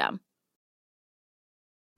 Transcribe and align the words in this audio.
system. 0.00 0.20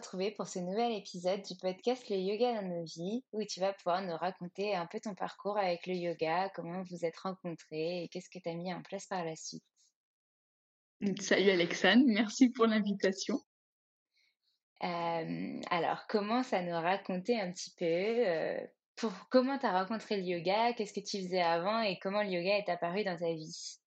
Retrouver 0.00 0.30
pour 0.30 0.48
ce 0.48 0.58
nouvel 0.58 0.92
épisode 0.92 1.42
du 1.42 1.54
podcast 1.56 2.08
Le 2.08 2.16
Yoga 2.16 2.54
dans 2.54 2.66
nos 2.66 2.84
vies, 2.84 3.22
où 3.32 3.44
tu 3.44 3.60
vas 3.60 3.74
pouvoir 3.74 4.00
nous 4.00 4.16
raconter 4.16 4.74
un 4.74 4.86
peu 4.86 4.98
ton 4.98 5.14
parcours 5.14 5.58
avec 5.58 5.86
le 5.86 5.92
yoga, 5.92 6.48
comment 6.54 6.82
vous 6.84 7.04
êtes 7.04 7.18
rencontrés 7.18 8.04
et 8.04 8.08
qu'est-ce 8.08 8.30
que 8.30 8.38
tu 8.38 8.48
as 8.48 8.54
mis 8.54 8.72
en 8.72 8.80
place 8.80 9.06
par 9.06 9.26
la 9.26 9.36
suite. 9.36 9.62
Salut 11.20 11.50
Alexandre, 11.50 12.04
merci 12.06 12.48
pour 12.48 12.66
l'invitation. 12.66 13.42
Euh, 14.82 15.60
alors, 15.70 16.06
commence 16.06 16.54
à 16.54 16.62
nous 16.62 16.72
raconter 16.72 17.38
un 17.38 17.52
petit 17.52 17.74
peu 17.76 17.84
euh, 17.84 18.58
pour 18.96 19.12
comment 19.28 19.58
tu 19.58 19.66
as 19.66 19.82
rencontré 19.82 20.16
le 20.16 20.22
yoga, 20.22 20.72
qu'est-ce 20.72 20.94
que 20.94 21.06
tu 21.06 21.22
faisais 21.22 21.42
avant 21.42 21.82
et 21.82 21.98
comment 21.98 22.22
le 22.22 22.30
yoga 22.30 22.56
est 22.56 22.70
apparu 22.70 23.04
dans 23.04 23.18
ta 23.18 23.34
vie? 23.34 23.78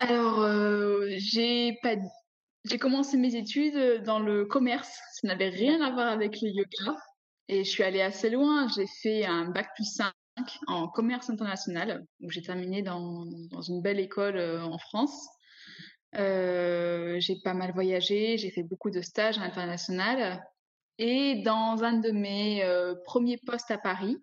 Alors, 0.00 0.40
euh, 0.40 1.06
j'ai 1.18 1.78
pas... 1.80 1.94
j'ai 2.64 2.78
commencé 2.78 3.16
mes 3.16 3.34
études 3.34 4.02
dans 4.04 4.18
le 4.18 4.44
commerce. 4.44 4.98
Ça 5.12 5.28
n'avait 5.28 5.48
rien 5.48 5.80
à 5.80 5.90
voir 5.90 6.08
avec 6.08 6.40
le 6.40 6.48
yoga. 6.48 6.96
Et 7.48 7.64
je 7.64 7.70
suis 7.70 7.82
allée 7.82 8.02
assez 8.02 8.30
loin. 8.30 8.68
J'ai 8.68 8.86
fait 9.02 9.24
un 9.24 9.46
bac 9.46 9.70
plus 9.74 9.92
5 9.92 10.12
en 10.66 10.88
commerce 10.88 11.30
international, 11.30 12.04
où 12.20 12.30
j'ai 12.30 12.42
terminé 12.42 12.82
dans, 12.82 13.26
dans 13.50 13.62
une 13.62 13.82
belle 13.82 14.00
école 14.00 14.36
euh, 14.36 14.62
en 14.62 14.78
France. 14.78 15.28
Euh, 16.16 17.16
j'ai 17.20 17.36
pas 17.42 17.54
mal 17.54 17.72
voyagé, 17.72 18.36
j'ai 18.38 18.50
fait 18.50 18.62
beaucoup 18.62 18.90
de 18.90 19.00
stages 19.00 19.38
à 19.38 19.42
l'international. 19.42 20.42
Et 20.98 21.42
dans 21.42 21.82
un 21.82 21.94
de 21.94 22.10
mes 22.10 22.62
euh, 22.64 22.94
premiers 23.04 23.38
postes 23.38 23.70
à 23.70 23.78
Paris, 23.78 24.18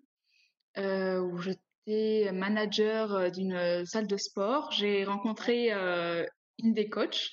euh, 0.76 1.20
où 1.20 1.38
j'étais 1.38 2.30
manager 2.32 3.14
euh, 3.14 3.30
d'une 3.30 3.54
euh, 3.54 3.84
salle 3.84 4.06
de 4.06 4.16
sport, 4.16 4.70
j'ai 4.72 5.04
rencontré 5.04 5.72
euh, 5.72 6.24
une 6.62 6.74
des 6.74 6.88
coachs 6.88 7.30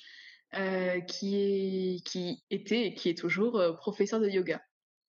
euh, 0.54 1.00
qui, 1.00 1.36
est, 1.36 2.06
qui 2.06 2.42
était 2.50 2.86
et 2.86 2.94
qui 2.94 3.08
est 3.08 3.18
toujours 3.18 3.58
euh, 3.58 3.72
professeur 3.72 4.20
de 4.20 4.28
yoga. 4.28 4.62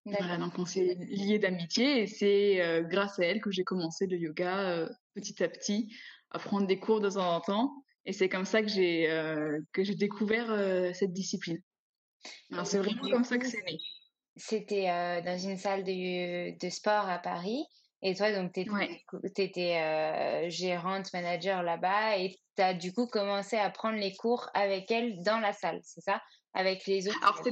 Voilà, 0.05 0.37
donc 0.37 0.57
on 0.57 0.65
s'est 0.65 0.95
liés 1.09 1.37
d'amitié 1.37 2.01
et 2.01 2.07
c'est 2.07 2.61
euh, 2.61 2.81
grâce 2.81 3.19
à 3.19 3.25
elle 3.25 3.41
que 3.41 3.51
j'ai 3.51 3.63
commencé 3.63 4.07
le 4.07 4.17
yoga 4.17 4.69
euh, 4.69 4.89
petit 5.15 5.43
à 5.43 5.49
petit, 5.49 5.93
à 6.31 6.39
prendre 6.39 6.65
des 6.65 6.79
cours 6.79 7.01
de 7.01 7.09
temps 7.09 7.35
en 7.35 7.41
temps. 7.41 7.83
Et 8.05 8.13
c'est 8.13 8.29
comme 8.29 8.45
ça 8.45 8.61
que 8.61 8.69
j'ai 8.69 9.05
que 9.73 9.83
j'ai 9.83 9.95
découvert 9.95 10.47
cette 10.95 11.11
discipline. 11.11 11.61
C'est 12.63 12.77
vraiment 12.77 13.09
comme 13.09 13.25
ça 13.25 13.37
que 13.37 13.45
c'est 13.45 13.61
né. 13.63 13.77
C'était 14.37 14.85
dans 15.25 15.37
une 15.37 15.57
salle 15.57 15.83
de, 15.83 16.57
de 16.57 16.69
sport 16.69 17.09
à 17.09 17.19
Paris. 17.19 17.65
Et 18.03 18.15
toi, 18.15 18.31
donc, 18.31 18.53
tu 18.53 18.69
Ouais. 18.71 19.01
étais, 19.35 20.49
gérante, 20.49 21.11
manager 21.13 21.63
là-bas 21.63 22.17
et 22.17 22.35
tu 22.55 22.61
as 22.61 22.73
du 22.73 22.93
coup 22.93 23.07
commencé 23.07 23.57
à 23.57 23.69
prendre 23.69 23.97
les 23.97 24.15
cours 24.15 24.49
avec 24.53 24.91
elle 24.91 25.21
dans 25.23 25.39
la 25.39 25.53
salle, 25.53 25.79
c'est 25.83 26.01
ça? 26.01 26.21
Avec 26.53 26.85
les 26.85 27.07
autres 27.07 27.17
Alors 27.21 27.43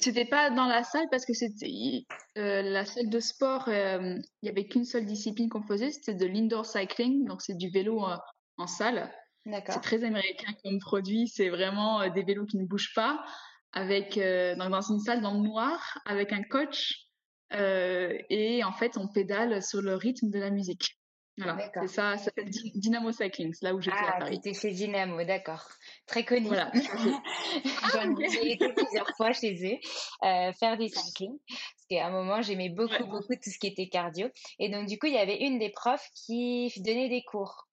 c'était 0.00 0.26
pas 0.26 0.50
dans 0.50 0.66
la 0.66 0.84
salle 0.84 1.06
parce 1.10 1.26
que 1.26 1.32
c'était 1.32 2.04
la 2.36 2.84
salle 2.84 3.08
de 3.10 3.18
sport. 3.20 3.68
Il 3.68 4.22
y 4.42 4.48
avait 4.48 4.66
qu'une 4.66 4.84
seule 4.84 5.06
discipline 5.06 5.48
qu'on 5.48 5.62
faisait, 5.62 5.90
c'était 5.90 6.14
de 6.14 6.26
l'indoor 6.26 6.66
cycling, 6.66 7.24
donc 7.24 7.42
c'est 7.42 7.56
du 7.56 7.68
vélo 7.70 8.04
en 8.58 8.66
salle. 8.66 9.12
C'est 9.44 9.80
très 9.82 10.04
américain 10.04 10.52
comme 10.62 10.78
produit. 10.78 11.26
C'est 11.26 11.48
vraiment 11.48 12.08
des 12.10 12.22
vélos 12.22 12.46
qui 12.46 12.58
ne 12.58 12.66
bougent 12.66 12.94
pas, 12.94 13.24
avec 13.72 14.16
dans 14.16 14.82
une 14.82 15.00
salle 15.00 15.20
dans 15.20 15.34
le 15.34 15.40
noir, 15.40 15.98
avec 16.06 16.32
un 16.32 16.42
coach 16.42 16.92
euh, 16.92 17.07
et 17.50 18.62
en 18.64 18.72
fait, 18.72 18.96
on 18.96 19.08
pédale 19.08 19.62
sur 19.62 19.82
le 19.82 19.94
rythme 19.94 20.30
de 20.30 20.38
la 20.38 20.50
musique. 20.50 20.98
Voilà, 21.38 21.70
c'est 21.72 21.86
ça, 21.86 22.16
ça 22.16 22.24
s'appelle 22.24 22.50
Dynamo 22.50 23.12
Cycling, 23.12 23.54
c'est 23.54 23.64
là 23.64 23.74
où 23.74 23.80
j'étais 23.80 23.96
ah, 23.96 24.16
à 24.16 24.18
Paris. 24.18 24.40
Ah, 24.44 24.52
chez 24.52 24.72
Dynamo, 24.72 25.22
d'accord. 25.22 25.68
Très 26.06 26.24
connu. 26.24 26.48
Voilà. 26.48 26.72
J'en 27.92 28.16
ai 28.16 28.52
été 28.52 28.72
plusieurs 28.74 29.08
fois 29.16 29.32
chez 29.32 29.54
eux 29.64 29.78
euh, 30.26 30.52
faire 30.52 30.76
du 30.76 30.88
cycling. 30.88 31.38
Parce 31.48 31.86
qu'à 31.88 32.06
un 32.06 32.10
moment, 32.10 32.42
j'aimais 32.42 32.70
beaucoup, 32.70 33.04
beaucoup 33.06 33.34
tout 33.34 33.50
ce 33.50 33.58
qui 33.58 33.68
était 33.68 33.88
cardio. 33.88 34.28
Et 34.58 34.68
donc, 34.68 34.88
du 34.88 34.98
coup, 34.98 35.06
il 35.06 35.14
y 35.14 35.18
avait 35.18 35.44
une 35.44 35.60
des 35.60 35.70
profs 35.70 36.08
qui 36.26 36.72
donnait 36.78 37.08
des 37.08 37.22
cours 37.22 37.68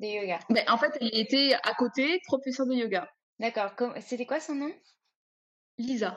de 0.00 0.06
yoga. 0.06 0.38
Mais 0.48 0.68
en 0.70 0.78
fait, 0.78 0.96
elle 1.00 1.14
était 1.14 1.54
à 1.62 1.74
côté, 1.74 2.20
professeur 2.26 2.66
de 2.66 2.74
yoga. 2.74 3.06
D'accord. 3.38 3.72
C'était 4.00 4.26
quoi 4.26 4.40
son 4.40 4.54
nom? 4.54 4.72
Lisa. 5.76 6.16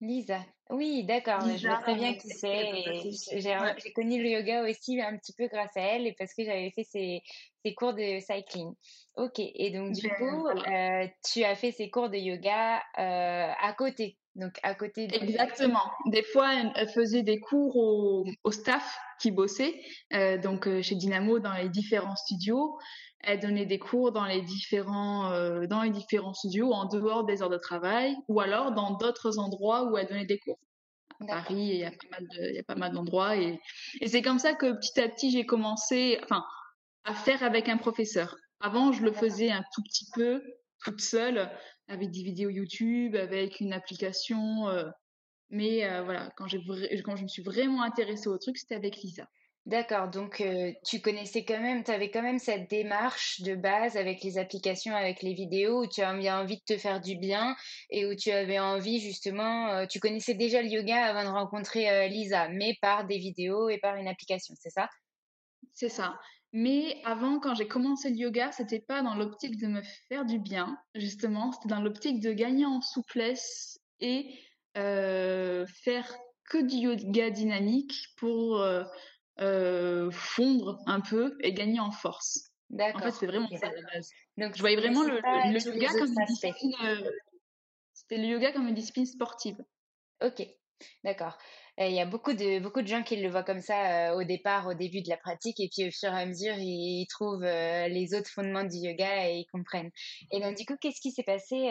Lisa. 0.00 0.40
Oui, 0.68 1.04
d'accord. 1.04 1.40
Je 1.56 1.66
vois 1.66 1.78
très 1.78 1.94
bien 1.94 2.14
qui 2.14 2.28
c'est. 2.28 2.84
J'ai 3.38 3.92
connu 3.94 4.22
le 4.22 4.30
yoga 4.30 4.68
aussi 4.68 5.00
un 5.00 5.16
petit 5.16 5.32
peu 5.32 5.46
grâce 5.46 5.76
à 5.76 5.80
elle 5.80 6.06
et 6.06 6.12
parce 6.12 6.34
que 6.34 6.44
j'avais 6.44 6.70
fait 6.70 6.84
ses, 6.84 7.22
cours 7.74 7.94
de 7.94 8.20
cycling. 8.20 8.72
Ok. 9.16 9.38
Et 9.38 9.70
donc, 9.70 9.92
du 9.92 10.08
ben, 10.08 10.14
coup, 10.16 10.48
euh, 10.48 11.06
tu 11.30 11.44
as 11.44 11.54
fait 11.54 11.72
ces 11.72 11.88
cours 11.88 12.10
de 12.10 12.16
yoga 12.16 12.78
euh, 12.98 13.52
à 13.58 13.72
côté. 13.74 14.18
Donc, 14.36 14.60
à 14.62 14.74
côté 14.74 15.06
de... 15.06 15.14
Exactement. 15.16 15.90
Des 16.06 16.22
fois, 16.22 16.50
elle 16.76 16.88
faisait 16.88 17.22
des 17.22 17.40
cours 17.40 17.76
au, 17.76 18.24
au 18.44 18.52
staff 18.52 18.96
qui 19.18 19.30
bossait, 19.30 19.74
euh, 20.12 20.38
donc 20.38 20.68
chez 20.82 20.94
Dynamo 20.94 21.38
dans 21.38 21.54
les 21.54 21.68
différents 21.68 22.16
studios. 22.16 22.78
Elle 23.20 23.40
donnait 23.40 23.66
des 23.66 23.78
cours 23.78 24.12
dans 24.12 24.26
les 24.26 24.42
différents 24.42 25.32
euh, 25.32 25.66
dans 25.66 25.82
les 25.82 25.90
différents 25.90 26.34
studios 26.34 26.70
en 26.72 26.84
dehors 26.84 27.24
des 27.24 27.42
heures 27.42 27.50
de 27.50 27.56
travail 27.56 28.14
ou 28.28 28.40
alors 28.40 28.72
dans 28.72 28.92
d'autres 28.92 29.38
endroits 29.38 29.90
où 29.90 29.96
elle 29.96 30.06
donnait 30.06 30.26
des 30.26 30.38
cours. 30.38 30.58
À 31.22 31.26
Paris, 31.26 31.56
il 31.56 31.76
y 31.78 31.84
a 31.84 31.90
pas 31.90 32.08
mal 32.10 32.28
de, 32.28 32.50
il 32.50 32.54
y 32.54 32.58
a 32.58 32.62
pas 32.62 32.74
mal 32.74 32.92
d'endroits 32.92 33.36
et, 33.36 33.58
et 34.00 34.06
c'est 34.06 34.20
comme 34.20 34.38
ça 34.38 34.52
que 34.52 34.78
petit 34.78 35.00
à 35.00 35.08
petit 35.08 35.30
j'ai 35.30 35.46
commencé, 35.46 36.20
enfin, 36.22 36.44
à 37.04 37.14
faire 37.14 37.42
avec 37.42 37.68
un 37.70 37.78
professeur. 37.78 38.36
Avant, 38.60 38.92
je 38.92 39.02
le 39.02 39.12
faisais 39.12 39.50
un 39.50 39.64
tout 39.74 39.82
petit 39.82 40.06
peu 40.14 40.42
toute 40.82 41.00
seule 41.00 41.50
avec 41.88 42.10
des 42.10 42.22
vidéos 42.22 42.50
YouTube, 42.50 43.16
avec 43.16 43.60
une 43.60 43.72
application. 43.72 44.68
Euh, 44.68 44.84
mais 45.50 45.84
euh, 45.84 46.02
voilà, 46.02 46.30
quand 46.36 46.46
j'ai 46.46 46.60
quand 47.04 47.16
je 47.16 47.22
me 47.22 47.28
suis 47.28 47.42
vraiment 47.42 47.82
intéressée 47.82 48.28
au 48.28 48.38
truc, 48.38 48.58
c'était 48.58 48.74
avec 48.74 48.96
Lisa. 48.96 49.28
D'accord, 49.64 50.08
donc 50.08 50.40
tu 50.86 51.00
connaissais 51.00 51.44
quand 51.44 51.58
même, 51.58 51.82
tu 51.82 51.90
avais 51.90 52.08
quand 52.08 52.22
même 52.22 52.38
cette 52.38 52.70
démarche 52.70 53.40
de 53.40 53.56
base 53.56 53.96
avec 53.96 54.22
les 54.22 54.38
applications, 54.38 54.94
avec 54.94 55.22
les 55.22 55.34
vidéos, 55.34 55.82
où 55.82 55.86
tu 55.88 56.02
avais 56.02 56.30
envie 56.30 56.58
de 56.58 56.62
te 56.64 56.78
faire 56.78 57.00
du 57.00 57.16
bien 57.16 57.56
et 57.90 58.06
où 58.06 58.14
tu 58.14 58.30
avais 58.30 58.60
envie 58.60 59.00
justement, 59.00 59.84
tu 59.88 59.98
connaissais 59.98 60.34
déjà 60.34 60.62
le 60.62 60.68
yoga 60.68 61.06
avant 61.06 61.24
de 61.24 61.36
rencontrer 61.36 62.08
Lisa, 62.08 62.48
mais 62.48 62.76
par 62.80 63.08
des 63.08 63.18
vidéos 63.18 63.68
et 63.68 63.78
par 63.78 63.96
une 63.96 64.06
application, 64.06 64.54
c'est 64.56 64.70
ça? 64.70 64.88
C'est 65.74 65.88
ça. 65.88 66.14
Mais 66.58 67.02
avant, 67.04 67.38
quand 67.38 67.54
j'ai 67.54 67.68
commencé 67.68 68.08
le 68.08 68.16
yoga, 68.16 68.50
c'était 68.50 68.80
pas 68.80 69.02
dans 69.02 69.14
l'optique 69.14 69.58
de 69.58 69.66
me 69.66 69.82
faire 70.08 70.24
du 70.24 70.38
bien, 70.38 70.78
justement, 70.94 71.52
c'était 71.52 71.68
dans 71.68 71.82
l'optique 71.82 72.20
de 72.20 72.32
gagner 72.32 72.64
en 72.64 72.80
souplesse 72.80 73.78
et 74.00 74.30
faire 74.74 76.16
que 76.48 76.62
du 76.62 76.76
yoga 76.76 77.30
dynamique 77.30 77.94
pour 78.16 78.62
euh, 79.38 80.10
fondre 80.12 80.78
un 80.86 81.00
peu 81.00 81.36
et 81.40 81.52
gagner 81.52 81.78
en 81.78 81.90
force. 81.90 82.52
D'accord. 82.70 83.02
En 83.02 83.04
fait, 83.04 83.10
c'est 83.12 83.26
vraiment 83.26 83.48
ça 83.48 83.70
la 83.70 83.82
base. 83.92 84.10
Donc, 84.38 84.56
je 84.56 84.60
voyais 84.60 84.76
vraiment 84.76 85.02
le, 85.02 85.16
yoga 85.16 85.88
comme 85.90 86.08
une 86.08 86.24
discipline. 86.26 86.72
Euh, 86.84 87.10
c'était 87.92 88.16
le 88.16 88.24
yoga 88.28 88.52
comme 88.52 88.66
une 88.66 88.74
discipline 88.74 89.04
sportive. 89.04 89.62
Ok, 90.24 90.42
d'accord. 91.04 91.36
Il 91.78 91.92
y 91.92 92.00
a 92.00 92.06
beaucoup 92.06 92.32
de, 92.32 92.58
beaucoup 92.58 92.80
de 92.80 92.86
gens 92.86 93.02
qui 93.02 93.16
le 93.16 93.28
voient 93.28 93.42
comme 93.42 93.60
ça 93.60 94.10
euh, 94.10 94.16
au 94.16 94.24
départ, 94.24 94.66
au 94.66 94.74
début 94.74 95.02
de 95.02 95.08
la 95.10 95.16
pratique, 95.16 95.60
et 95.60 95.68
puis 95.68 95.88
au 95.88 95.90
fur 95.90 96.10
et 96.14 96.22
à 96.22 96.26
mesure, 96.26 96.54
ils, 96.56 97.06
trouvent 97.08 97.44
les 97.44 98.14
autres 98.14 98.30
fondements 98.30 98.64
du 98.64 98.76
yoga 98.76 99.28
et 99.28 99.38
ils 99.40 99.46
comprennent. 99.52 99.90
Et 100.32 100.40
donc, 100.40 100.56
du 100.56 100.64
coup, 100.64 100.76
qu'est-ce 100.80 101.00
qui 101.00 101.10
s'est 101.10 101.22
passé 101.22 101.68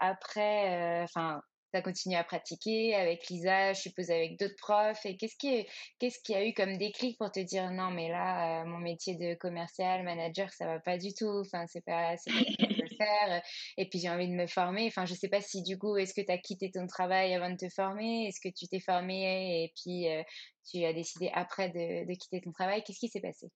après, 0.00 1.02
enfin, 1.02 1.40
as 1.76 1.82
continué 1.82 2.16
à 2.16 2.24
pratiquer 2.24 2.94
avec 2.94 3.28
Lisa, 3.28 3.72
je 3.72 3.80
suppose 3.80 4.10
avec 4.10 4.38
d'autres 4.38 4.56
profs. 4.56 5.04
Et 5.06 5.16
qu'est-ce 5.16 5.36
qui, 5.36 5.66
qu'est-ce 5.98 6.18
qui 6.20 6.34
a 6.34 6.44
eu 6.44 6.52
comme 6.54 6.78
déclic 6.78 7.18
pour 7.18 7.30
te 7.30 7.40
dire 7.40 7.70
non, 7.70 7.90
mais 7.90 8.08
là, 8.08 8.62
euh, 8.62 8.66
mon 8.66 8.78
métier 8.78 9.14
de 9.16 9.34
commercial, 9.34 10.02
manager, 10.02 10.52
ça 10.52 10.66
va 10.66 10.80
pas 10.80 10.98
du 10.98 11.14
tout. 11.14 11.42
Enfin, 11.44 11.66
c'est 11.66 11.84
pas, 11.84 12.16
c'est 12.16 12.32
pas 12.32 12.38
ce 12.38 12.66
que 12.66 12.74
je 12.74 12.82
veux 12.82 12.88
faire. 12.98 13.42
Et 13.76 13.88
puis, 13.88 13.98
j'ai 14.00 14.10
envie 14.10 14.28
de 14.28 14.34
me 14.34 14.46
former. 14.46 14.86
Enfin, 14.88 15.06
je 15.06 15.14
sais 15.14 15.28
pas 15.28 15.40
si 15.40 15.62
du 15.62 15.78
coup, 15.78 15.96
est-ce 15.96 16.14
que 16.14 16.22
tu 16.22 16.32
as 16.32 16.38
quitté 16.38 16.70
ton 16.70 16.86
travail 16.86 17.34
avant 17.34 17.50
de 17.50 17.56
te 17.56 17.68
former 17.68 18.26
Est-ce 18.26 18.40
que 18.40 18.52
tu 18.52 18.66
t'es 18.68 18.80
formé 18.80 19.64
et 19.64 19.72
puis 19.80 20.08
euh, 20.08 20.22
tu 20.70 20.84
as 20.84 20.92
décidé 20.92 21.30
après 21.34 21.68
de, 21.70 22.06
de 22.06 22.14
quitter 22.14 22.40
ton 22.40 22.52
travail 22.52 22.82
Qu'est-ce 22.84 23.00
qui 23.00 23.08
s'est 23.08 23.20
passé? 23.20 23.48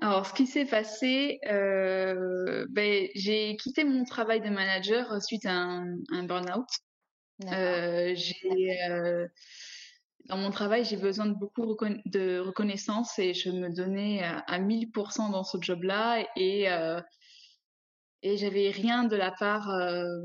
Alors, 0.00 0.26
ce 0.26 0.32
qui 0.32 0.46
s'est 0.46 0.64
passé, 0.64 1.40
euh, 1.46 2.66
ben, 2.70 3.08
j'ai 3.16 3.56
quitté 3.56 3.82
mon 3.82 4.04
travail 4.04 4.40
de 4.40 4.48
manager 4.48 5.20
suite 5.20 5.44
à 5.44 5.52
un, 5.52 5.96
un 6.12 6.22
burn-out. 6.22 6.68
Euh, 7.52 8.14
j'ai, 8.14 8.80
euh, 8.90 9.26
dans 10.26 10.36
mon 10.36 10.50
travail, 10.50 10.84
j'ai 10.84 10.96
besoin 10.96 11.26
de 11.26 11.34
beaucoup 11.34 11.76
de 12.06 12.38
reconnaissance 12.38 13.18
et 13.18 13.34
je 13.34 13.50
me 13.50 13.74
donnais 13.74 14.22
à, 14.22 14.38
à 14.40 14.60
1000% 14.60 15.30
dans 15.30 15.44
ce 15.44 15.58
job-là 15.60 16.24
et 16.36 16.68
et 18.22 18.36
j'avais 18.36 18.70
rien 18.70 19.04
de 19.04 19.16
la 19.16 19.30
part. 19.32 19.68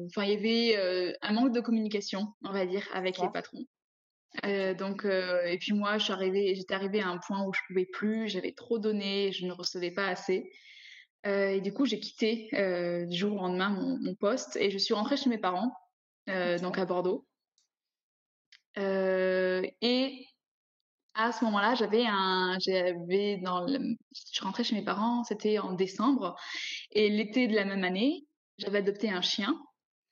Enfin, 0.08 0.24
il 0.24 0.30
y 0.32 0.34
avait 0.34 1.16
un 1.22 1.34
manque 1.34 1.54
de 1.54 1.62
communication, 1.62 2.28
on 2.44 2.52
va 2.52 2.66
dire, 2.66 2.88
avec 2.94 3.20
les 3.20 3.30
patrons. 3.30 3.66
Euh, 4.46 4.74
donc, 4.74 5.06
euh, 5.06 5.44
et 5.46 5.58
puis 5.58 5.74
moi, 5.74 5.98
je 5.98 6.06
suis 6.06 6.14
arrivée, 6.14 6.56
j'étais 6.56 6.74
arrivée 6.74 7.02
à 7.02 7.08
un 7.08 7.18
point 7.18 7.44
où 7.46 7.54
je 7.54 7.60
pouvais 7.68 7.86
plus, 7.86 8.28
j'avais 8.28 8.54
trop 8.54 8.80
donné, 8.80 9.32
je 9.32 9.46
ne 9.46 9.52
recevais 9.52 9.92
pas 9.92 10.08
assez. 10.08 10.52
Euh, 11.26 11.50
et 11.50 11.62
du 11.62 11.74
coup, 11.74 11.86
j'ai 11.86 12.00
quitté 12.00 12.50
du 13.08 13.16
jour 13.16 13.34
au 13.34 13.48
lendemain 13.48 13.70
mon, 13.70 14.16
poste 14.16 14.58
et 14.58 14.72
je 14.72 14.78
suis 14.78 14.94
rentrée 14.94 15.18
chez 15.18 15.30
mes 15.30 15.38
parents, 15.38 15.72
donc 16.28 16.78
à 16.78 16.86
Bordeaux. 16.86 17.26
et 18.78 20.28
à 21.16 21.32
ce 21.32 21.46
moment-là, 21.46 21.76
j'avais 21.76 22.06
un, 22.08 22.58
j'avais 22.60 23.38
dans, 23.38 23.68
je 23.68 24.42
rentrée 24.42 24.64
chez 24.64 24.76
mes 24.76 24.84
parents, 24.84 25.24
c'était 25.24 25.60
en 25.60 25.74
décembre, 25.74 26.36
et 26.92 27.10
l'été 27.10 27.48
de 27.48 27.56
la 27.56 27.66
même 27.66 27.84
année, 27.84 28.26
j'avais 28.58 28.80
adopté 28.80 29.10
un 29.12 29.22
chien 29.22 29.56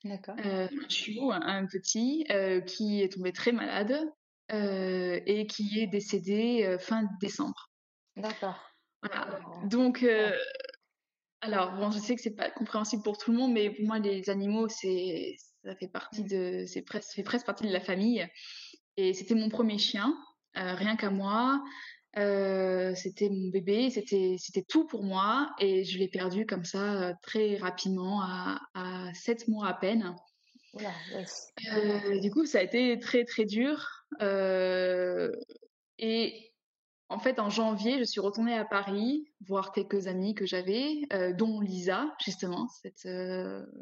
D'accord. 0.04 0.34
Euh, 0.44 0.68
un 1.30 1.40
un, 1.42 1.66
petit, 1.66 2.26
euh, 2.30 2.60
qui 2.60 3.02
est 3.02 3.12
tombé 3.12 3.32
très 3.32 3.52
malade 3.52 3.94
euh, 4.52 5.20
et 5.26 5.46
qui 5.46 5.78
est 5.78 5.86
décédé 5.86 6.76
fin 6.80 7.08
décembre. 7.20 7.70
D'accord. 8.16 8.58
Voilà. 9.02 9.40
Donc, 9.66 10.02
euh, 10.02 10.32
alors 11.40 11.72
bon, 11.72 11.90
je 11.90 11.98
sais 11.98 12.14
que 12.16 12.22
c'est 12.22 12.36
pas 12.36 12.50
compréhensible 12.50 13.02
pour 13.02 13.18
tout 13.18 13.32
le 13.32 13.38
monde, 13.38 13.52
mais 13.52 13.70
pour 13.70 13.84
moi, 13.86 13.98
les 13.98 14.28
animaux, 14.28 14.68
c'est, 14.68 15.36
ça 15.64 15.74
fait 15.76 15.88
partie 15.88 16.24
de, 16.24 16.64
c'est 16.66 16.82
presque, 16.82 17.14
fait 17.14 17.22
presque 17.22 17.46
partie 17.46 17.66
de 17.66 17.72
la 17.72 17.80
famille. 17.80 18.26
Et 18.96 19.14
c'était 19.14 19.34
mon 19.34 19.48
premier 19.48 19.78
chien, 19.78 20.14
rien 20.54 20.96
qu'à 20.96 21.10
moi. 21.10 21.62
Euh, 22.18 22.94
c'était 22.94 23.30
mon 23.30 23.48
bébé, 23.48 23.88
c'était 23.90 24.36
c'était 24.38 24.62
tout 24.62 24.86
pour 24.86 25.02
moi 25.02 25.50
et 25.58 25.82
je 25.84 25.98
l'ai 25.98 26.08
perdu 26.08 26.44
comme 26.44 26.64
ça 26.64 27.02
euh, 27.02 27.14
très 27.22 27.56
rapidement 27.56 28.20
à, 28.22 28.60
à 28.74 29.14
7 29.14 29.48
mois 29.48 29.68
à 29.68 29.74
peine. 29.74 30.14
euh, 31.72 32.20
du 32.20 32.30
coup, 32.30 32.44
ça 32.44 32.58
a 32.58 32.62
été 32.62 32.98
très 32.98 33.24
très 33.24 33.46
dur. 33.46 33.88
Euh, 34.20 35.30
et 35.98 36.52
en 37.08 37.18
fait, 37.18 37.38
en 37.38 37.48
janvier, 37.48 37.98
je 37.98 38.04
suis 38.04 38.20
retournée 38.20 38.54
à 38.54 38.64
Paris 38.64 39.24
voir 39.46 39.72
quelques 39.72 40.06
amis 40.06 40.34
que 40.34 40.46
j'avais, 40.46 41.02
dont 41.36 41.60
Lisa, 41.60 42.14
justement, 42.24 42.68
cette, 42.68 43.06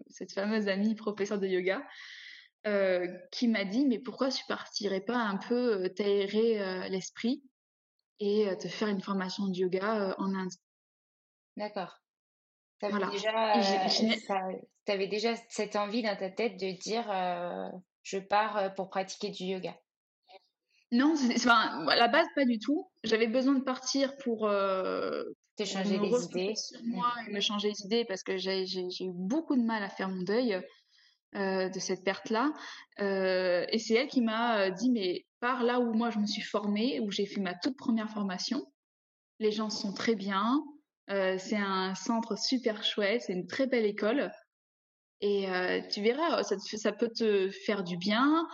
cette 0.08 0.32
fameuse 0.32 0.66
amie 0.66 0.96
professeure 0.96 1.38
de 1.38 1.46
yoga, 1.46 1.80
qui 3.30 3.46
m'a 3.46 3.64
dit 3.64 3.86
Mais 3.86 4.00
pourquoi 4.00 4.30
tu 4.30 4.42
partirais 4.48 5.00
pas 5.00 5.16
un 5.16 5.36
peu 5.36 5.88
t'aérer 5.90 6.88
l'esprit? 6.88 7.44
Et 8.20 8.46
te 8.58 8.68
faire 8.68 8.88
une 8.88 9.00
formation 9.00 9.48
de 9.48 9.56
yoga 9.56 10.14
en 10.18 10.34
Inde. 10.34 10.52
D'accord. 11.56 12.00
Tu 12.78 12.86
avais, 12.86 12.96
voilà. 12.96 13.10
déjà, 13.10 13.52
avais 14.88 15.08
déjà 15.08 15.34
cette 15.48 15.76
envie 15.76 16.02
dans 16.02 16.16
ta 16.16 16.30
tête 16.30 16.58
de 16.58 16.78
dire 16.78 17.06
je 18.02 18.18
pars 18.18 18.74
pour 18.74 18.88
pratiquer 18.88 19.30
du 19.30 19.44
yoga? 19.44 19.76
Non, 20.92 21.14
enfin, 21.34 21.86
à 21.86 21.96
la 21.96 22.08
base, 22.08 22.26
pas 22.34 22.44
du 22.44 22.58
tout. 22.58 22.90
J'avais 23.04 23.28
besoin 23.28 23.54
de 23.54 23.62
partir 23.62 24.16
pour. 24.18 24.46
Euh, 24.46 25.24
les 25.58 26.24
idées. 26.24 26.54
Sur 26.56 26.80
moi 26.84 27.12
et 27.28 27.32
me 27.32 27.40
changer 27.40 27.68
les 27.68 27.84
idées 27.84 28.04
parce 28.06 28.22
que 28.22 28.38
j'ai 28.38 28.64
eu 28.64 29.12
beaucoup 29.12 29.56
de 29.56 29.62
mal 29.62 29.82
à 29.82 29.90
faire 29.90 30.08
mon 30.08 30.22
deuil. 30.22 30.60
de 31.34 31.78
cette 31.78 32.02
perte-là. 32.02 32.52
et 32.98 33.78
c'est 33.78 33.94
elle 33.94 34.08
qui 34.08 34.22
m'a 34.22 34.70
dit, 34.70 34.90
mais 34.90 35.26
par 35.40 35.62
là 35.62 35.80
où 35.80 35.92
moi 35.92 36.10
je 36.10 36.18
me 36.18 36.26
suis 36.26 36.42
formée, 36.42 37.00
où 37.00 37.10
j'ai 37.10 37.26
fait 37.26 37.40
ma 37.40 37.54
toute 37.54 37.76
première 37.76 38.10
formation, 38.10 38.64
les 39.38 39.52
gens 39.52 39.70
sont 39.70 39.92
très 39.92 40.14
bien, 40.14 40.62
c'est 41.08 41.56
un 41.56 41.94
centre 41.94 42.38
super 42.38 42.84
chouette, 42.84 43.22
c'est 43.22 43.32
une 43.32 43.46
très 43.46 43.66
belle 43.66 43.86
école. 43.86 44.30
Et 45.22 45.46
tu 45.90 46.02
verras, 46.02 46.42
ça, 46.44 46.56
ça, 46.58 46.92
peut 46.92 47.08
te 47.08 47.50
faire 47.50 47.82
du 47.82 47.96
bien. 47.96 48.46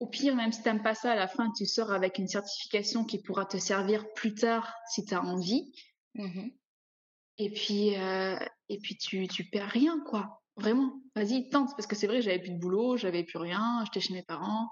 Au 0.00 0.06
pire, 0.08 0.34
même 0.34 0.52
si 0.52 0.62
tu 0.62 0.68
n'aimes 0.68 0.82
pas 0.82 0.94
ça, 0.94 1.12
à 1.12 1.16
la 1.16 1.28
fin, 1.28 1.50
tu 1.56 1.64
sors 1.64 1.92
avec 1.92 2.18
une 2.18 2.28
certification 2.28 3.04
qui 3.04 3.22
pourra 3.22 3.46
te 3.46 3.56
servir 3.56 4.04
plus 4.14 4.34
tard 4.34 4.74
si 4.90 5.04
tu 5.04 5.14
as 5.14 5.22
envie. 5.22 5.72
Mmh 6.14 6.48
et 7.38 7.50
puis, 7.50 7.94
et 8.68 8.78
puis 8.82 8.96
tu, 8.96 9.26
tu 9.26 9.44
perds 9.44 9.70
rien, 9.70 9.98
quoi. 10.06 10.42
Vraiment. 10.56 11.00
Vas-y, 11.16 11.48
tente. 11.48 11.70
Parce 11.76 11.86
que 11.86 11.96
c'est 11.96 12.06
vrai, 12.06 12.22
j'avais 12.22 12.38
plus 12.38 12.52
de 12.52 12.58
boulot, 12.58 12.96
j'avais 12.96 13.24
plus 13.24 13.38
rien, 13.38 13.82
j'étais 13.84 14.00
chez 14.00 14.12
mes 14.12 14.22
parents. 14.22 14.68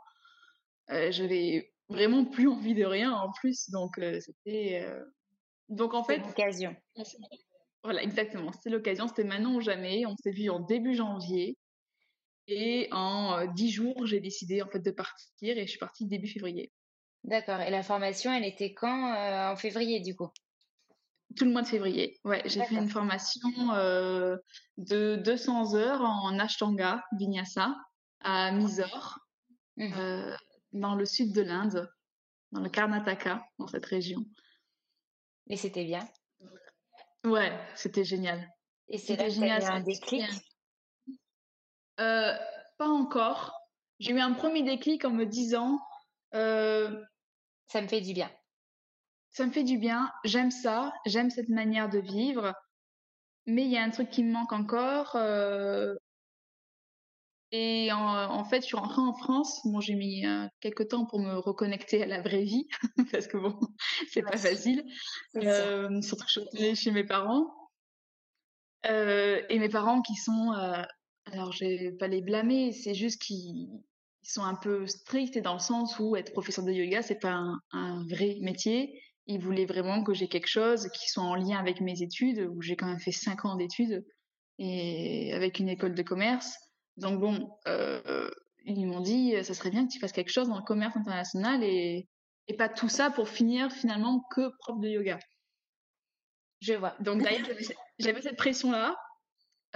J'avais 1.11 1.73
vraiment 1.89 2.25
plus 2.25 2.49
envie 2.49 2.75
de 2.75 2.85
rien 2.85 3.13
en 3.13 3.31
plus. 3.33 3.71
Donc, 3.71 4.01
c'était. 4.21 4.87
Donc, 5.69 5.95
en 5.95 6.05
fait. 6.05 6.19
l'occasion. 6.19 6.75
Voilà, 7.83 8.03
exactement. 8.03 8.53
C'était 8.53 8.69
l'occasion. 8.69 9.09
C'était 9.09 9.25
maintenant 9.25 9.55
ou 9.55 9.63
jamais. 9.63 10.05
On 10.05 10.15
s'est 10.15 10.33
vu 10.33 10.51
en 10.51 10.61
début 10.61 10.95
janvier. 10.95 11.57
Et 12.47 12.89
en 12.93 13.47
dix 13.47 13.71
jours, 13.71 14.05
j'ai 14.07 14.21
décidé 14.21 14.61
en 14.61 14.69
fait 14.69 14.81
de 14.81 14.91
partir 14.91 15.57
et 15.57 15.63
je 15.63 15.71
suis 15.71 15.79
partie 15.79 16.05
début 16.05 16.27
février. 16.29 16.71
D'accord. 17.25 17.61
Et 17.61 17.71
la 17.71 17.83
formation, 17.83 18.33
elle 18.33 18.45
était 18.45 18.75
quand 18.75 19.15
En 19.51 19.57
février, 19.57 20.01
du 20.01 20.17
coup? 20.17 20.29
Tout 21.37 21.45
le 21.45 21.53
mois 21.53 21.63
de 21.63 21.69
février. 21.69 22.19
Ouais, 22.25 22.43
j'ai 22.45 22.65
fait 22.65 22.75
une 22.75 22.89
formation 22.89 23.49
de 24.77 25.17
200 25.17 25.75
heures 25.77 26.03
en 26.03 26.39
Ashtanga, 26.39 27.05
Vinyasa, 27.13 27.77
à 28.21 28.51
Mysore, 28.51 29.21
mmh. 29.77 29.93
Dans 30.73 30.95
le 30.95 31.05
sud 31.05 31.33
de 31.33 31.43
l'Inde, 31.43 31.91
dans 32.53 32.61
le 32.61 32.69
Karnataka, 32.69 33.45
dans 33.59 33.67
cette 33.67 33.87
région. 33.87 34.25
Et 35.49 35.57
c'était 35.57 35.85
bien 35.85 36.09
Ouais, 37.25 37.53
c'était 37.75 38.05
génial. 38.05 38.49
Et 38.89 38.99
c'est 38.99 39.17
là 39.17 39.29
génial, 39.29 39.63
un 39.65 39.81
déclic? 39.81 40.25
Euh, 42.01 42.37
Pas 42.79 42.89
encore. 42.89 43.55
J'ai 43.99 44.13
eu 44.13 44.21
un 44.21 44.33
premier 44.33 44.63
déclic 44.63 45.05
en 45.05 45.11
me 45.11 45.27
disant 45.27 45.79
euh, 46.35 47.05
Ça 47.67 47.83
me 47.83 47.89
fait 47.89 48.01
du 48.01 48.15
bien. 48.15 48.31
Ça 49.31 49.47
me 49.47 49.53
fait 49.53 49.63
du 49.63 49.79
bien, 49.79 50.11
j'aime 50.25 50.51
ça, 50.51 50.93
j'aime 51.07 51.31
cette 51.31 51.51
manière 51.51 51.89
de 51.89 52.01
vivre, 52.01 52.53
mais 53.47 53.63
il 53.63 53.71
y 53.71 53.77
a 53.77 53.83
un 53.83 53.91
truc 53.91 54.11
qui 54.11 54.25
me 54.25 54.33
manque 54.33 54.53
encore. 54.53 55.15
Euh, 55.15 55.95
et 57.53 57.91
en, 57.93 58.45
fait, 58.45 58.61
je 58.61 58.67
suis 58.67 58.77
rentrée 58.77 59.01
en 59.01 59.13
France. 59.13 59.61
Bon, 59.65 59.81
j'ai 59.81 59.97
mis 59.97 60.25
euh, 60.25 60.47
quelques 60.61 60.89
temps 60.89 61.05
pour 61.05 61.19
me 61.19 61.37
reconnecter 61.37 62.03
à 62.03 62.07
la 62.07 62.21
vraie 62.21 62.45
vie, 62.45 62.69
parce 63.13 63.27
que 63.27 63.39
bon, 63.39 63.59
c'est 64.13 64.23
pas 64.23 64.37
facile. 64.37 64.85
Euh, 65.37 66.01
surtout 66.01 66.25
que 66.25 66.31
je 66.31 66.59
suis 66.59 66.77
chez 66.77 66.91
mes 66.93 67.05
parents. 67.05 67.47
Euh, 68.87 69.43
et 69.49 69.59
mes 69.59 69.69
parents 69.69 70.01
qui 70.01 70.15
sont, 70.15 70.53
alors 71.33 71.53
je 71.53 71.65
vais 71.65 71.93
pas 71.93 72.07
les 72.07 72.23
blâmer, 72.23 72.73
c'est 72.73 72.95
juste 72.95 73.21
qu'ils 73.21 73.69
sont 74.23 74.45
un 74.45 74.55
peu 74.55 74.87
stricts 74.87 75.37
et 75.37 75.41
dans 75.41 75.55
le 75.55 75.59
sens 75.59 75.99
où 75.99 76.15
être 76.15 76.33
professeur 76.33 76.65
de 76.65 76.73
yoga, 76.73 77.03
c'est 77.03 77.19
pas 77.19 77.33
un, 77.33 77.61
un, 77.73 78.07
vrai 78.07 78.39
métier. 78.41 79.03
Ils 79.27 79.41
voulaient 79.41 79.67
vraiment 79.67 80.03
que 80.05 80.15
j'ai 80.15 80.29
quelque 80.29 80.49
chose 80.49 80.89
qui 80.95 81.11
soit 81.11 81.25
en 81.25 81.35
lien 81.35 81.59
avec 81.59 81.81
mes 81.81 82.01
études, 82.01 82.49
où 82.53 82.63
j'ai 82.63 82.77
quand 82.77 82.87
même 82.87 83.01
fait 83.01 83.13
cinq 83.13 83.45
ans 83.45 83.57
d'études 83.57 84.05
et 84.59 85.33
avec 85.35 85.59
une 85.59 85.69
école 85.69 85.95
de 85.95 86.03
commerce. 86.03 86.57
Donc 87.01 87.21
bon, 87.21 87.51
euh, 87.67 88.31
ils 88.65 88.87
m'ont 88.87 89.01
dit, 89.01 89.35
ça 89.43 89.55
serait 89.55 89.71
bien 89.71 89.87
que 89.87 89.93
tu 89.93 89.99
fasses 89.99 90.13
quelque 90.13 90.33
chose 90.33 90.49
dans 90.49 90.59
le 90.59 90.65
commerce 90.65 90.97
international 90.97 91.65
et, 91.65 92.09
pas 92.59 92.69
tout 92.69 92.89
ça 92.89 93.11
pour 93.11 93.29
finir 93.29 93.71
finalement 93.71 94.25
que 94.35 94.51
prof 94.59 94.81
de 94.81 94.89
yoga. 94.89 95.21
Je 96.61 96.75
vois. 96.75 96.97
Donc 96.99 97.23
d'ailleurs, 97.23 97.47
j'avais 98.01 98.21
cette 98.23 98.37
pression-là 98.37 98.97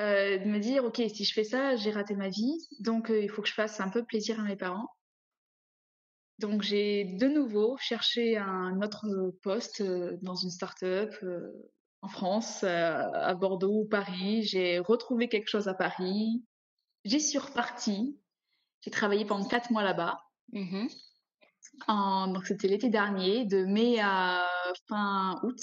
euh, 0.01 0.39
de 0.39 0.45
me 0.45 0.59
dire, 0.59 0.85
ok, 0.85 1.01
si 1.09 1.25
je 1.25 1.33
fais 1.33 1.45
ça, 1.45 1.77
j'ai 1.77 1.93
raté 1.93 2.17
ma 2.17 2.29
vie, 2.29 2.59
donc 2.81 3.11
euh, 3.11 3.23
il 3.23 3.31
faut 3.31 3.43
que 3.43 3.49
je 3.49 3.55
fasse 3.55 3.81
un 3.81 3.89
peu 3.89 4.05
plaisir 4.05 4.41
à 4.41 4.43
mes 4.43 4.57
parents. 4.57 4.89
Donc 6.41 6.63
j'ai 6.63 7.05
de 7.05 7.29
nouveau 7.29 7.77
cherché 7.79 8.37
un 8.37 8.83
autre 8.83 9.07
poste 9.43 9.83
euh, 9.83 10.17
dans 10.23 10.35
une 10.35 10.51
start-up 10.51 11.15
euh, 11.23 11.49
en 12.03 12.09
France, 12.09 12.65
à 12.65 13.35
Bordeaux 13.35 13.83
ou 13.83 13.89
Paris. 13.89 14.43
J'ai 14.43 14.79
retrouvé 14.81 15.29
quelque 15.29 15.49
chose 15.49 15.69
à 15.69 15.75
Paris. 15.75 16.43
J'y 17.05 17.21
suis 17.21 17.39
repartie. 17.39 18.19
J'ai 18.81 18.91
travaillé 18.91 19.25
pendant 19.25 19.47
quatre 19.47 19.71
mois 19.71 19.83
là-bas. 19.83 20.21
Mmh 20.53 20.87
donc 21.89 22.47
c'était 22.47 22.69
l'été 22.69 22.89
dernier, 22.89 23.45
de 23.45 23.65
mai 23.65 23.99
à 24.01 24.47
fin 24.89 25.41
août 25.43 25.59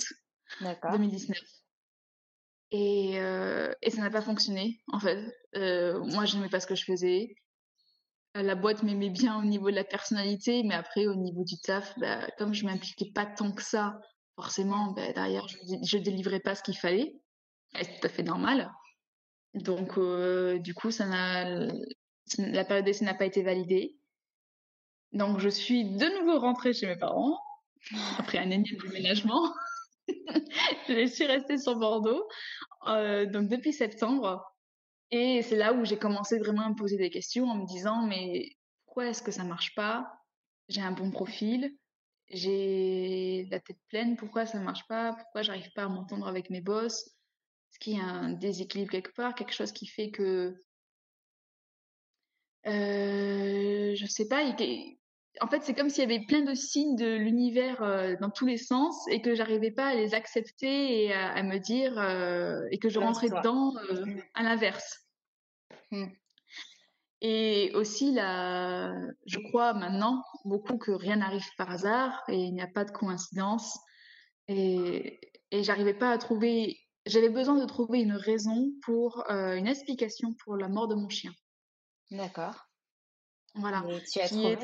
2019. 0.61 1.37
Et, 2.71 3.19
euh, 3.19 3.73
et 3.81 3.89
ça 3.89 4.01
n'a 4.01 4.09
pas 4.09 4.21
fonctionné, 4.21 4.81
en 4.91 4.99
fait. 4.99 5.19
Euh, 5.55 6.03
moi, 6.05 6.25
je 6.25 6.35
n'aimais 6.35 6.49
pas 6.49 6.59
ce 6.59 6.67
que 6.67 6.75
je 6.75 6.85
faisais. 6.85 7.35
La 8.33 8.55
boîte 8.55 8.83
m'aimait 8.83 9.09
bien 9.09 9.37
au 9.37 9.43
niveau 9.43 9.69
de 9.69 9.75
la 9.75 9.83
personnalité, 9.83 10.63
mais 10.63 10.75
après, 10.75 11.05
au 11.07 11.15
niveau 11.15 11.43
du 11.43 11.59
taf, 11.59 11.97
bah, 11.99 12.27
comme 12.37 12.53
je 12.53 12.65
m'impliquais 12.65 13.11
pas 13.13 13.25
tant 13.25 13.51
que 13.51 13.63
ça, 13.63 13.99
forcément, 14.35 14.93
bah, 14.93 15.11
derrière, 15.11 15.47
je, 15.49 15.57
je 15.83 15.97
délivrais 15.97 16.39
pas 16.39 16.55
ce 16.55 16.63
qu'il 16.63 16.77
fallait. 16.77 17.19
C'est 17.75 17.99
tout 17.99 18.07
à 18.07 18.09
fait 18.09 18.23
normal. 18.23 18.71
Donc, 19.53 19.97
euh, 19.97 20.59
du 20.59 20.73
coup, 20.73 20.91
ça 20.91 21.05
la 22.37 22.65
période 22.65 22.85
d'essai 22.85 23.05
n'a 23.05 23.13
pas 23.13 23.25
été 23.25 23.43
validée. 23.43 23.97
Donc, 25.11 25.39
je 25.39 25.49
suis 25.49 25.83
de 25.83 26.19
nouveau 26.19 26.39
rentrée 26.39 26.73
chez 26.73 26.87
mes 26.87 26.95
parents 26.95 27.37
après 28.17 28.37
un 28.37 28.49
énième 28.49 28.77
déménagement. 28.83 29.53
je 30.87 31.05
suis 31.07 31.25
restée 31.25 31.57
sur 31.57 31.75
Bordeaux, 31.75 32.27
euh, 32.87 33.25
donc 33.25 33.49
depuis 33.49 33.73
septembre. 33.73 34.43
Et 35.11 35.41
c'est 35.41 35.57
là 35.57 35.73
où 35.73 35.83
j'ai 35.83 35.97
commencé 35.97 36.39
vraiment 36.39 36.61
à 36.61 36.69
me 36.69 36.75
poser 36.75 36.97
des 36.97 37.09
questions 37.09 37.45
en 37.49 37.55
me 37.55 37.65
disant 37.65 38.07
mais 38.07 38.49
pourquoi 38.85 39.07
est-ce 39.07 39.21
que 39.21 39.31
ça 39.31 39.43
marche 39.43 39.75
pas? 39.75 40.09
J'ai 40.69 40.81
un 40.81 40.93
bon 40.93 41.11
profil, 41.11 41.75
j'ai 42.29 43.45
la 43.51 43.59
tête 43.59 43.79
pleine, 43.89 44.15
pourquoi 44.15 44.45
ça 44.45 44.59
marche 44.59 44.87
pas? 44.87 45.13
Pourquoi 45.13 45.41
j'arrive 45.41 45.71
pas 45.73 45.83
à 45.83 45.89
m'entendre 45.89 46.27
avec 46.27 46.49
mes 46.49 46.61
boss? 46.61 47.09
Qu'il 47.79 47.97
y 47.97 47.99
a 47.99 48.03
un 48.03 48.33
déséquilibre 48.33 48.91
quelque 48.91 49.13
part, 49.13 49.33
quelque 49.33 49.53
chose 49.53 49.71
qui 49.71 49.87
fait 49.87 50.11
que 50.11 50.55
euh, 52.67 53.95
je 53.95 54.05
sais 54.05 54.27
pas, 54.27 54.43
en 55.39 55.47
fait, 55.47 55.63
c'est 55.63 55.73
comme 55.73 55.89
s'il 55.89 56.01
y 56.09 56.13
avait 56.13 56.25
plein 56.25 56.41
de 56.41 56.53
signes 56.53 56.95
de 56.95 57.15
l'univers 57.15 57.81
euh, 57.81 58.15
dans 58.19 58.29
tous 58.29 58.45
les 58.45 58.57
sens 58.57 59.07
et 59.09 59.21
que 59.21 59.33
j'arrivais 59.33 59.71
pas 59.71 59.87
à 59.87 59.95
les 59.95 60.13
accepter 60.13 61.05
et 61.05 61.13
à, 61.13 61.41
me 61.43 61.57
dire 61.57 61.97
euh, 61.97 62.67
et 62.71 62.79
que 62.79 62.89
je 62.89 62.99
rentrais 62.99 63.29
dedans 63.29 63.73
euh, 63.89 64.05
mmh. 64.05 64.23
à 64.33 64.43
l'inverse. 64.43 64.99
Mmh. 65.91 66.07
Et 67.21 67.71
aussi, 67.75 68.11
là, 68.11 68.93
je 69.25 69.39
crois 69.39 69.73
maintenant 69.73 70.23
beaucoup 70.43 70.77
que 70.77 70.91
rien 70.91 71.17
n'arrive 71.17 71.47
par 71.55 71.69
hasard 71.69 72.23
et 72.27 72.35
il 72.35 72.53
n'y 72.53 72.61
a 72.61 72.67
pas 72.67 72.83
de 72.83 72.91
coïncidence. 72.91 73.79
Et, 74.47 75.19
et 75.51 75.63
j'arrivais 75.63 75.93
pas 75.93 76.11
à 76.11 76.17
trouver. 76.17 76.77
J'avais 77.05 77.29
besoin 77.29 77.59
de 77.59 77.65
trouver 77.65 78.01
une 78.01 78.13
raison 78.13 78.71
pour 78.83 79.23
une 79.29 79.67
explication 79.67 80.33
pour 80.43 80.55
la 80.55 80.69
mort 80.69 80.87
de 80.87 80.95
mon 80.95 81.09
chien. 81.09 81.31
D'accord. 82.11 82.67
Voilà. 83.55 83.83
tu 84.11 84.19
as 84.19 84.27
trouvé 84.29 84.57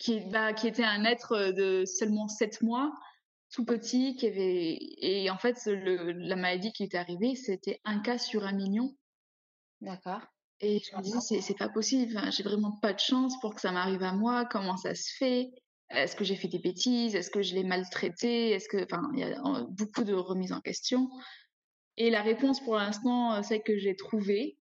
qui, 0.00 0.20
bah, 0.20 0.52
qui 0.52 0.66
était 0.66 0.82
un 0.82 1.04
être 1.04 1.32
euh, 1.32 1.52
de 1.52 1.84
seulement 1.84 2.26
7 2.26 2.62
mois, 2.62 2.92
tout 3.52 3.64
petit, 3.64 4.16
qui 4.16 4.26
avait 4.26 4.78
et 4.80 5.30
en 5.30 5.38
fait 5.38 5.56
le, 5.66 6.12
la 6.12 6.36
maladie 6.36 6.72
qui 6.72 6.82
était 6.82 6.98
arrivée, 6.98 7.36
c'était 7.36 7.80
un 7.84 8.00
cas 8.00 8.18
sur 8.18 8.44
un 8.44 8.52
million. 8.52 8.96
D'accord. 9.80 10.22
Et 10.60 10.80
je 10.80 10.96
me 10.96 11.02
disais 11.02 11.40
c'est 11.40 11.56
pas 11.56 11.68
possible, 11.68 12.18
j'ai 12.32 12.42
vraiment 12.42 12.72
pas 12.72 12.92
de 12.92 12.98
chance 12.98 13.38
pour 13.40 13.54
que 13.54 13.60
ça 13.60 13.72
m'arrive 13.72 14.02
à 14.02 14.12
moi. 14.12 14.46
Comment 14.46 14.76
ça 14.76 14.94
se 14.94 15.10
fait? 15.16 15.50
Est-ce 15.90 16.14
que 16.14 16.24
j'ai 16.24 16.36
fait 16.36 16.48
des 16.48 16.58
bêtises? 16.58 17.14
Est-ce 17.14 17.30
que 17.30 17.42
je 17.42 17.54
l'ai 17.54 17.64
maltraité? 17.64 18.50
Est-ce 18.50 18.68
que 18.68 18.84
enfin 18.84 19.02
il 19.14 19.20
y 19.20 19.24
a 19.24 19.66
beaucoup 19.70 20.04
de 20.04 20.14
remises 20.14 20.52
en 20.52 20.60
question. 20.60 21.10
Et 21.96 22.10
la 22.10 22.22
réponse 22.22 22.60
pour 22.60 22.76
l'instant, 22.76 23.34
euh, 23.34 23.42
celle 23.42 23.62
que 23.62 23.76
j'ai 23.76 23.96
trouvée, 23.96 24.56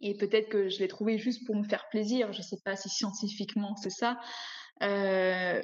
et 0.00 0.16
peut-être 0.16 0.48
que 0.48 0.68
je 0.68 0.78
l'ai 0.78 0.88
trouvé 0.88 1.18
juste 1.18 1.44
pour 1.46 1.56
me 1.56 1.64
faire 1.64 1.88
plaisir. 1.90 2.32
Je 2.32 2.38
ne 2.38 2.44
sais 2.44 2.58
pas 2.64 2.76
si 2.76 2.88
scientifiquement 2.88 3.74
c'est 3.76 3.90
ça. 3.90 4.18
Euh, 4.82 5.60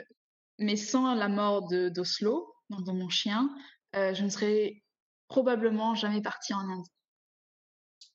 mais 0.59 0.77
sans 0.77 1.15
la 1.15 1.29
mort 1.29 1.69
d'Oslo, 1.69 2.55
de 2.71 2.93
mon 2.93 3.09
chien, 3.09 3.55
euh, 3.95 4.15
je 4.15 4.25
ne 4.25 4.29
serais 4.29 4.83
probablement 5.29 5.95
jamais 5.95 6.23
partie 6.23 6.55
en 6.55 6.69
Inde. 6.69 6.87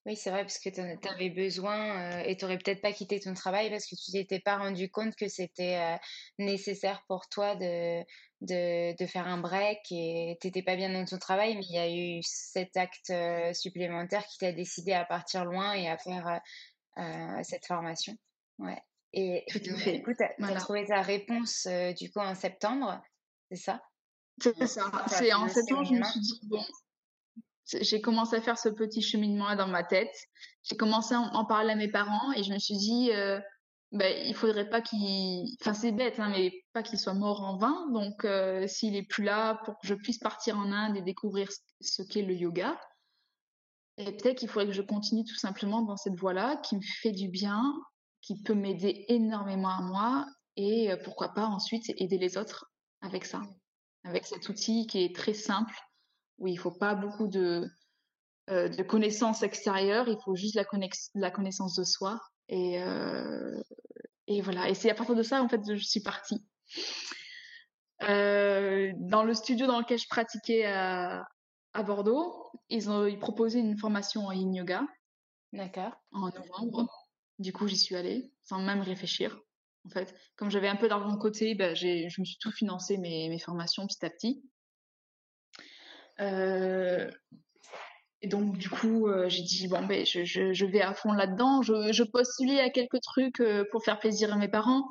Oui, 0.05 0.15
c'est 0.15 0.29
vrai, 0.29 0.43
parce 0.43 0.59
que 0.59 0.69
tu 0.69 1.07
avais 1.07 1.29
besoin 1.29 2.19
euh, 2.19 2.23
et 2.25 2.37
tu 2.37 2.45
n'aurais 2.45 2.57
peut-être 2.57 2.81
pas 2.81 2.93
quitté 2.93 3.19
ton 3.19 3.33
travail 3.33 3.69
parce 3.69 3.85
que 3.85 3.95
tu 3.95 4.11
t'étais 4.11 4.39
pas 4.39 4.57
rendu 4.57 4.89
compte 4.89 5.15
que 5.15 5.27
c'était 5.27 5.75
euh, 5.75 5.97
nécessaire 6.37 7.03
pour 7.07 7.27
toi 7.27 7.55
de, 7.55 8.01
de, 8.41 8.95
de, 8.97 9.05
faire 9.05 9.27
un 9.27 9.37
break 9.37 9.79
et 9.91 10.37
tu 10.39 10.47
n'étais 10.47 10.63
pas 10.63 10.77
bien 10.77 10.89
dans 10.89 11.03
ton 11.03 11.17
travail, 11.17 11.55
mais 11.57 11.65
il 11.69 11.75
y 11.75 11.77
a 11.77 11.91
eu 11.93 12.21
cet 12.23 12.77
acte 12.77 13.09
euh, 13.09 13.53
supplémentaire 13.53 14.25
qui 14.25 14.37
t'a 14.37 14.53
décidé 14.53 14.93
à 14.93 15.03
partir 15.03 15.43
loin 15.43 15.73
et 15.73 15.89
à 15.89 15.97
faire 15.97 16.39
cette 17.43 17.65
formation. 17.65 18.13
Ouais. 18.57 18.81
Et 19.13 19.45
Tout 19.51 19.77
fait. 19.77 20.01
coup, 20.01 20.13
tu 20.13 20.23
as, 20.23 20.33
Voilà. 20.37 20.59
trouvé 20.59 20.85
ta 20.85 21.01
réponse 21.01 21.67
du 21.97 22.11
coup 22.11 22.19
en 22.19 22.35
septembre, 22.35 23.01
c'est 23.51 23.57
ça? 23.57 23.81
C'est 24.41 24.67
ça. 24.67 24.91
C'est 25.07 25.33
en 25.33 25.47
septembre, 25.49 25.83
je 25.85 25.93
me 25.93 26.03
suis 26.03 26.19
dit, 26.19 26.39
bon, 26.43 26.63
j'ai 27.81 28.01
commencé 28.01 28.35
à 28.35 28.41
faire 28.41 28.57
ce 28.57 28.69
petit 28.69 29.01
cheminement-là 29.01 29.55
dans 29.55 29.67
ma 29.67 29.83
tête. 29.83 30.15
J'ai 30.63 30.75
commencé 30.75 31.13
à 31.13 31.19
en 31.19 31.45
parler 31.45 31.73
à 31.73 31.75
mes 31.75 31.89
parents 31.89 32.31
et 32.33 32.43
je 32.43 32.53
me 32.53 32.59
suis 32.59 32.77
dit, 32.77 33.11
euh, 33.11 33.39
ben, 33.91 34.15
il 34.27 34.35
faudrait 34.35 34.69
pas 34.69 34.81
qu'il, 34.81 35.55
enfin, 35.61 35.73
c'est 35.73 35.91
bête, 35.91 36.19
hein, 36.19 36.29
mais 36.29 36.51
pas 36.73 36.83
qu'il 36.83 36.99
soit 36.99 37.13
mort 37.13 37.41
en 37.41 37.57
vain. 37.57 37.87
Donc, 37.91 38.25
euh, 38.25 38.67
s'il 38.67 38.95
est 38.95 39.07
plus 39.07 39.23
là 39.23 39.61
pour 39.65 39.75
que 39.79 39.87
je 39.87 39.95
puisse 39.95 40.19
partir 40.19 40.57
en 40.57 40.71
Inde 40.71 40.97
et 40.97 41.01
découvrir 41.01 41.51
ce 41.51 41.59
ce 41.81 42.01
qu'est 42.03 42.23
le 42.23 42.33
yoga, 42.33 42.77
et 43.99 44.11
peut-être 44.11 44.37
qu'il 44.37 44.49
faudrait 44.49 44.67
que 44.67 44.73
je 44.73 44.81
continue 44.81 45.23
tout 45.23 45.35
simplement 45.35 45.81
dans 45.81 45.97
cette 45.97 46.15
voie-là 46.15 46.57
qui 46.57 46.75
me 46.75 46.81
fait 46.81 47.11
du 47.11 47.29
bien, 47.29 47.73
qui 48.21 48.41
peut 48.41 48.53
m'aider 48.53 49.05
énormément 49.07 49.69
à 49.69 49.81
moi 49.81 50.25
et 50.55 50.91
euh, 50.91 50.97
pourquoi 51.03 51.33
pas 51.33 51.45
ensuite 51.45 51.89
aider 51.97 52.17
les 52.17 52.37
autres 52.37 52.65
avec 53.01 53.25
ça, 53.25 53.41
avec 54.03 54.25
cet 54.25 54.49
outil 54.49 54.87
qui 54.87 55.03
est 55.03 55.15
très 55.15 55.33
simple 55.33 55.73
où 56.39 56.47
il 56.47 56.57
faut 56.57 56.71
pas 56.71 56.95
beaucoup 56.95 57.27
de, 57.27 57.69
euh, 58.49 58.69
de 58.69 58.83
connaissances 58.83 59.43
extérieures, 59.43 60.07
il 60.07 60.17
faut 60.23 60.35
juste 60.35 60.55
la, 60.55 60.63
connex- 60.63 61.11
la 61.15 61.31
connaissance 61.31 61.75
de 61.75 61.83
soi 61.83 62.19
et, 62.47 62.81
euh, 62.81 63.61
et 64.27 64.41
voilà. 64.41 64.69
Et 64.69 64.73
c'est 64.73 64.89
à 64.89 64.95
partir 64.95 65.15
de 65.15 65.23
ça 65.23 65.41
en 65.43 65.47
fait 65.49 65.61
que 65.61 65.75
je 65.75 65.85
suis 65.85 66.01
partie. 66.01 66.43
Euh, 68.03 68.91
dans 68.95 69.23
le 69.23 69.33
studio 69.33 69.67
dans 69.67 69.79
lequel 69.79 69.99
je 69.99 70.07
pratiquais 70.07 70.65
à, 70.65 71.27
à 71.73 71.83
Bordeaux, 71.83 72.49
ils 72.69 72.89
ont 72.89 73.05
ils 73.05 73.19
proposaient 73.19 73.59
une 73.59 73.77
formation 73.77 74.27
en 74.27 74.31
yin 74.31 74.53
yoga 74.53 74.87
D'accord. 75.51 75.91
en 76.11 76.29
novembre. 76.29 76.87
Du 77.39 77.51
coup, 77.53 77.67
j'y 77.67 77.77
suis 77.77 77.95
allée 77.95 78.31
sans 78.43 78.61
même 78.61 78.81
réfléchir. 78.81 79.39
En 79.85 79.89
fait, 79.89 80.13
comme 80.35 80.51
j'avais 80.51 80.67
un 80.67 80.75
peu 80.75 80.87
d'argent 80.87 81.11
de 81.11 81.19
côté, 81.19 81.57
j'ai, 81.73 82.09
je 82.09 82.21
me 82.21 82.25
suis 82.25 82.37
tout 82.39 82.51
financé 82.51 82.97
mes, 82.97 83.29
mes 83.29 83.39
formations 83.39 83.87
petit 83.87 84.05
à 84.05 84.09
petit. 84.09 84.43
Euh, 86.19 87.09
et 88.21 88.27
donc, 88.27 88.57
du 88.57 88.69
coup, 88.69 89.07
euh, 89.07 89.29
j'ai 89.29 89.43
dit, 89.43 89.67
bon, 89.67 89.85
ben, 89.85 90.05
je, 90.05 90.25
je, 90.25 90.51
je 90.51 90.65
vais 90.65 90.81
à 90.81 90.93
fond 90.93 91.13
là-dedans. 91.13 91.61
Je, 91.61 91.91
je 91.91 92.03
postulais 92.03 92.59
à 92.59 92.69
quelques 92.69 93.01
trucs 93.01 93.39
euh, 93.39 93.63
pour 93.71 93.83
faire 93.83 93.99
plaisir 93.99 94.33
à 94.33 94.37
mes 94.37 94.49
parents, 94.49 94.83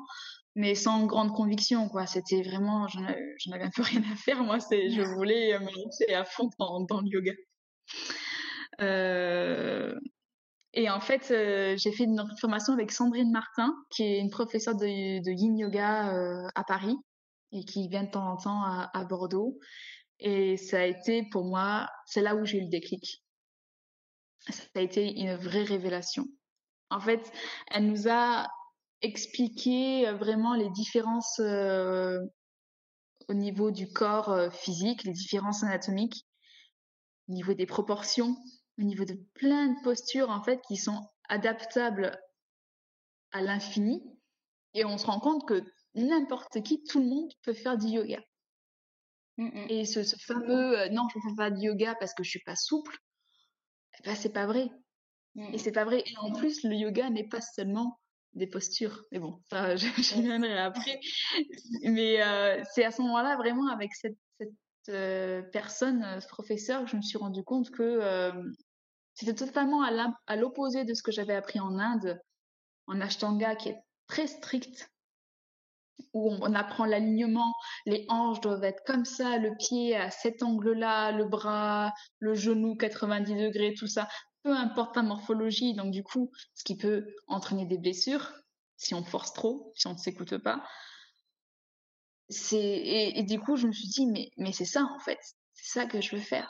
mais 0.55 0.73
sans 0.73 1.05
grande 1.05 1.31
conviction, 1.33 1.89
quoi. 1.89 2.07
C'était 2.07 2.41
vraiment, 2.41 2.87
j'en 2.87 3.03
avais, 3.03 3.63
un 3.63 3.69
peu 3.69 3.83
rien 3.83 4.01
à 4.11 4.15
faire. 4.15 4.43
Moi, 4.43 4.59
c'est, 4.59 4.89
je 4.89 5.01
voulais 5.01 5.59
me 5.59 5.83
lancer 5.83 6.11
à 6.13 6.25
fond 6.25 6.49
dans, 6.57 6.81
dans 6.81 7.01
le 7.01 7.07
yoga. 7.07 7.33
Euh, 8.81 9.93
et 10.73 10.89
en 10.89 10.99
fait, 10.99 11.27
j'ai 11.77 11.91
fait 11.91 12.05
une 12.05 12.23
formation 12.39 12.73
avec 12.73 12.91
Sandrine 12.91 13.31
Martin, 13.31 13.75
qui 13.89 14.03
est 14.03 14.19
une 14.19 14.29
professeure 14.29 14.75
de, 14.75 14.85
de 14.85 15.31
yin 15.31 15.57
yoga 15.57 16.13
à 16.55 16.63
Paris 16.63 16.95
et 17.51 17.65
qui 17.65 17.87
vient 17.87 18.03
de 18.03 18.11
temps 18.11 18.31
en 18.31 18.37
temps 18.37 18.63
à, 18.63 18.89
à 18.93 19.03
Bordeaux. 19.05 19.57
Et 20.19 20.57
ça 20.57 20.81
a 20.81 20.85
été 20.85 21.23
pour 21.31 21.45
moi, 21.45 21.87
c'est 22.05 22.21
là 22.21 22.35
où 22.35 22.45
j'ai 22.45 22.57
eu 22.57 22.63
le 22.63 22.69
déclic. 22.69 23.23
Ça 24.49 24.63
a 24.75 24.81
été 24.81 25.19
une 25.19 25.35
vraie 25.35 25.63
révélation. 25.63 26.25
En 26.89 26.99
fait, 26.99 27.31
elle 27.67 27.87
nous 27.87 28.09
a 28.09 28.47
expliqué 29.01 30.07
euh, 30.07 30.13
vraiment 30.15 30.55
les 30.55 30.69
différences 30.71 31.39
euh, 31.39 32.19
au 33.27 33.33
niveau 33.33 33.71
du 33.71 33.91
corps 33.91 34.29
euh, 34.29 34.49
physique, 34.49 35.03
les 35.03 35.13
différences 35.13 35.63
anatomiques, 35.63 36.25
au 37.29 37.33
niveau 37.33 37.53
des 37.53 37.65
proportions, 37.65 38.35
au 38.79 38.83
niveau 38.83 39.05
de 39.05 39.15
plein 39.35 39.67
de 39.67 39.83
postures 39.83 40.29
en 40.29 40.43
fait 40.43 40.59
qui 40.67 40.77
sont 40.77 41.07
adaptables 41.29 42.19
à 43.31 43.41
l'infini. 43.41 44.01
Et 44.73 44.85
on 44.85 44.97
se 44.97 45.05
rend 45.05 45.19
compte 45.19 45.47
que 45.47 45.63
n'importe 45.95 46.61
qui, 46.63 46.83
tout 46.83 46.99
le 46.99 47.05
monde 47.05 47.31
peut 47.43 47.53
faire 47.53 47.77
du 47.77 47.87
yoga. 47.87 48.19
Mm, 49.39 49.45
mm. 49.45 49.65
Et 49.69 49.85
ce, 49.85 50.03
ce 50.03 50.17
fameux 50.17 50.77
euh, 50.77 50.89
non, 50.89 51.07
je 51.13 51.17
ne 51.17 51.29
fais 51.29 51.35
pas 51.35 51.49
de 51.49 51.59
yoga 51.59 51.95
parce 51.95 52.13
que 52.13 52.23
je 52.23 52.29
suis 52.29 52.43
pas 52.45 52.57
souple, 52.57 52.95
eh 53.97 54.03
ben, 54.03 54.15
c'est 54.15 54.33
pas 54.33 54.45
vrai. 54.45 54.69
Mm, 55.35 55.53
Et 55.53 55.57
c'est 55.57 55.71
pas 55.71 55.85
vrai. 55.85 56.03
Et 56.05 56.17
en 56.17 56.33
plus, 56.33 56.63
le 56.63 56.75
yoga 56.75 57.09
n'est 57.09 57.27
pas 57.27 57.39
seulement 57.41 57.99
des 58.33 58.47
postures. 58.47 59.05
Mais 59.11 59.19
bon, 59.19 59.41
ça, 59.49 59.75
j'y 59.77 60.21
viendrai 60.21 60.57
après. 60.59 60.99
Mais 61.83 62.21
euh, 62.21 62.61
c'est 62.73 62.83
à 62.83 62.91
ce 62.91 63.01
moment-là, 63.01 63.37
vraiment, 63.37 63.67
avec 63.69 63.95
cette, 63.95 64.17
cette 64.37 64.49
euh, 64.89 65.41
personne, 65.53 66.19
ce 66.19 66.27
professeur, 66.27 66.83
que 66.83 66.91
je 66.91 66.97
me 66.97 67.01
suis 67.01 67.17
rendu 67.17 67.43
compte 67.43 67.71
que 67.71 68.31
c'était 69.13 69.35
totalement 69.35 69.83
à 69.83 70.35
l'opposé 70.35 70.83
de 70.83 70.93
ce 70.93 71.01
que 71.01 71.11
j'avais 71.11 71.35
appris 71.35 71.59
en 71.59 71.77
Inde, 71.79 72.19
en 72.87 72.99
Ashtanga, 73.01 73.55
qui 73.55 73.69
est 73.69 73.79
très 74.07 74.27
strict, 74.27 74.89
où 76.13 76.31
on, 76.31 76.53
apprend 76.53 76.85
l'alignement, 76.85 77.53
les 77.85 78.05
hanches 78.09 78.41
doivent 78.41 78.63
être 78.63 78.83
comme 78.85 79.05
ça, 79.05 79.37
le 79.37 79.55
pied 79.57 79.95
à 79.95 80.11
cet 80.11 80.43
angle-là, 80.43 81.11
le 81.11 81.25
bras, 81.25 81.93
le 82.19 82.33
genou 82.33 82.75
90 82.75 83.35
degrés, 83.35 83.73
tout 83.73 83.87
ça. 83.87 84.07
Peu 84.43 84.55
importe 84.55 84.95
la 84.95 85.03
morphologie, 85.03 85.73
donc 85.73 85.91
du 85.91 86.03
coup, 86.03 86.31
ce 86.55 86.63
qui 86.63 86.77
peut 86.77 87.05
entraîner 87.27 87.65
des 87.65 87.77
blessures 87.77 88.33
si 88.77 88.93
on 88.95 89.03
force 89.03 89.33
trop, 89.33 89.73
si 89.75 89.87
on 89.87 89.93
ne 89.93 89.97
s'écoute 89.97 90.37
pas. 90.37 90.65
C'est 92.29 92.57
et, 92.57 93.19
et 93.19 93.23
du 93.23 93.39
coup, 93.39 93.57
je 93.57 93.67
me 93.67 93.73
suis 93.73 93.89
dit 93.89 94.05
mais 94.05 94.29
mais 94.37 94.53
c'est 94.53 94.65
ça 94.65 94.83
en 94.83 94.99
fait, 94.99 95.19
c'est 95.53 95.79
ça 95.79 95.85
que 95.85 96.01
je 96.01 96.15
veux 96.15 96.21
faire. 96.21 96.49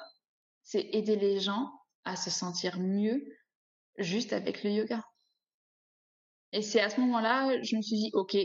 C'est 0.63 0.89
aider 0.93 1.15
les 1.15 1.39
gens 1.39 1.71
à 2.05 2.15
se 2.15 2.29
sentir 2.29 2.79
mieux 2.79 3.23
juste 3.97 4.33
avec 4.33 4.63
le 4.63 4.71
yoga. 4.71 5.03
Et 6.51 6.61
c'est 6.61 6.81
à 6.81 6.89
ce 6.89 6.99
moment-là, 7.01 7.61
je 7.63 7.75
me 7.75 7.81
suis 7.81 7.95
dit 7.95 8.11
ok, 8.13 8.37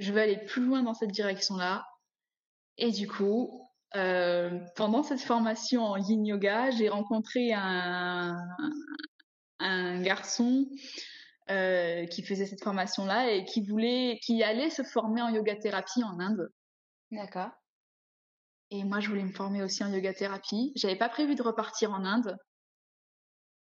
je 0.00 0.12
vais 0.12 0.22
aller 0.22 0.38
plus 0.38 0.64
loin 0.64 0.82
dans 0.82 0.94
cette 0.94 1.12
direction-là. 1.12 1.86
Et 2.78 2.90
du 2.90 3.06
coup, 3.06 3.68
euh, 3.94 4.58
pendant 4.74 5.02
cette 5.02 5.20
formation 5.20 5.84
en 5.84 5.96
yin 5.96 6.24
yoga, 6.24 6.70
j'ai 6.70 6.88
rencontré 6.88 7.52
un, 7.52 8.36
un 9.58 10.00
garçon 10.00 10.66
euh, 11.50 12.06
qui 12.06 12.22
faisait 12.22 12.46
cette 12.46 12.64
formation-là 12.64 13.30
et 13.30 13.44
qui 13.44 13.64
voulait, 13.66 14.18
qui 14.24 14.42
allait 14.42 14.70
se 14.70 14.82
former 14.82 15.20
en 15.20 15.28
yoga 15.28 15.54
thérapie 15.56 16.02
en 16.02 16.18
Inde. 16.18 16.50
D'accord. 17.10 17.50
Et 18.70 18.84
moi, 18.84 19.00
je 19.00 19.08
voulais 19.08 19.24
me 19.24 19.32
former 19.32 19.62
aussi 19.62 19.84
en 19.84 19.92
yoga 19.92 20.14
thérapie. 20.14 20.72
J'avais 20.76 20.96
pas 20.96 21.08
prévu 21.08 21.34
de 21.34 21.42
repartir 21.42 21.90
en 21.92 22.04
Inde. 22.04 22.38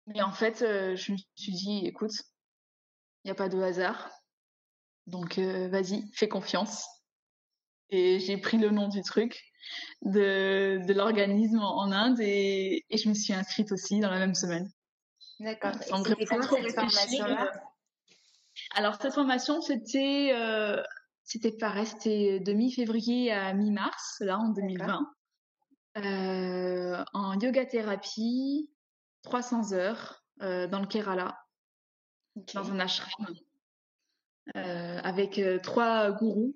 Mais 0.07 0.21
en 0.21 0.33
fait, 0.33 0.63
euh, 0.63 0.97
je 0.97 1.13
me 1.13 1.17
suis 1.35 1.53
dit, 1.53 1.87
écoute, 1.87 2.13
il 3.25 3.29
n'y 3.29 3.31
a 3.31 3.35
pas 3.35 3.49
de 3.49 3.61
hasard. 3.61 4.11
Donc, 5.07 5.39
euh, 5.39 5.69
vas-y, 5.69 6.05
fais 6.15 6.29
confiance. 6.29 6.87
Et 7.91 8.19
j'ai 8.19 8.37
pris 8.37 8.59
le 8.59 8.71
nom 8.71 8.89
du 8.89 9.03
truc, 9.03 9.41
de, 10.03 10.85
de 10.85 10.93
l'organisme 10.93 11.61
en, 11.61 11.93
Inde, 11.93 12.21
et, 12.21 12.85
et 12.91 12.97
je 12.97 13.09
me 13.09 13.15
suis 13.15 13.33
inscrite 13.33 13.71
aussi 13.73 14.01
dans 14.01 14.11
la 14.11 14.19
même 14.19 14.35
semaine. 14.35 14.69
D'accord. 15.39 15.73
Trop 15.81 16.05
formation-là? 16.05 17.53
Alors, 18.75 18.97
cette 19.01 19.13
formation, 19.13 19.61
c'était 19.61 20.33
euh, 20.35 20.83
c'était 21.25 21.53
pareil, 21.53 21.87
c'était 21.87 22.41
de 22.41 22.53
mi-février 22.53 23.33
à 23.33 23.53
mi-mars, 23.53 24.19
là, 24.21 24.39
en 24.39 24.51
2020. 24.51 25.13
Euh, 25.99 27.05
en 27.13 27.39
yoga 27.39 27.67
thérapie, 27.67 28.71
300 29.23 29.73
heures 29.73 30.23
euh, 30.43 30.67
dans 30.69 30.81
le 30.81 30.87
Kerala, 30.87 31.37
dans 32.55 32.71
un 32.71 32.79
ashram, 32.79 33.35
avec 34.55 35.39
euh, 35.39 35.59
trois 35.59 36.13
gourous, 36.13 36.55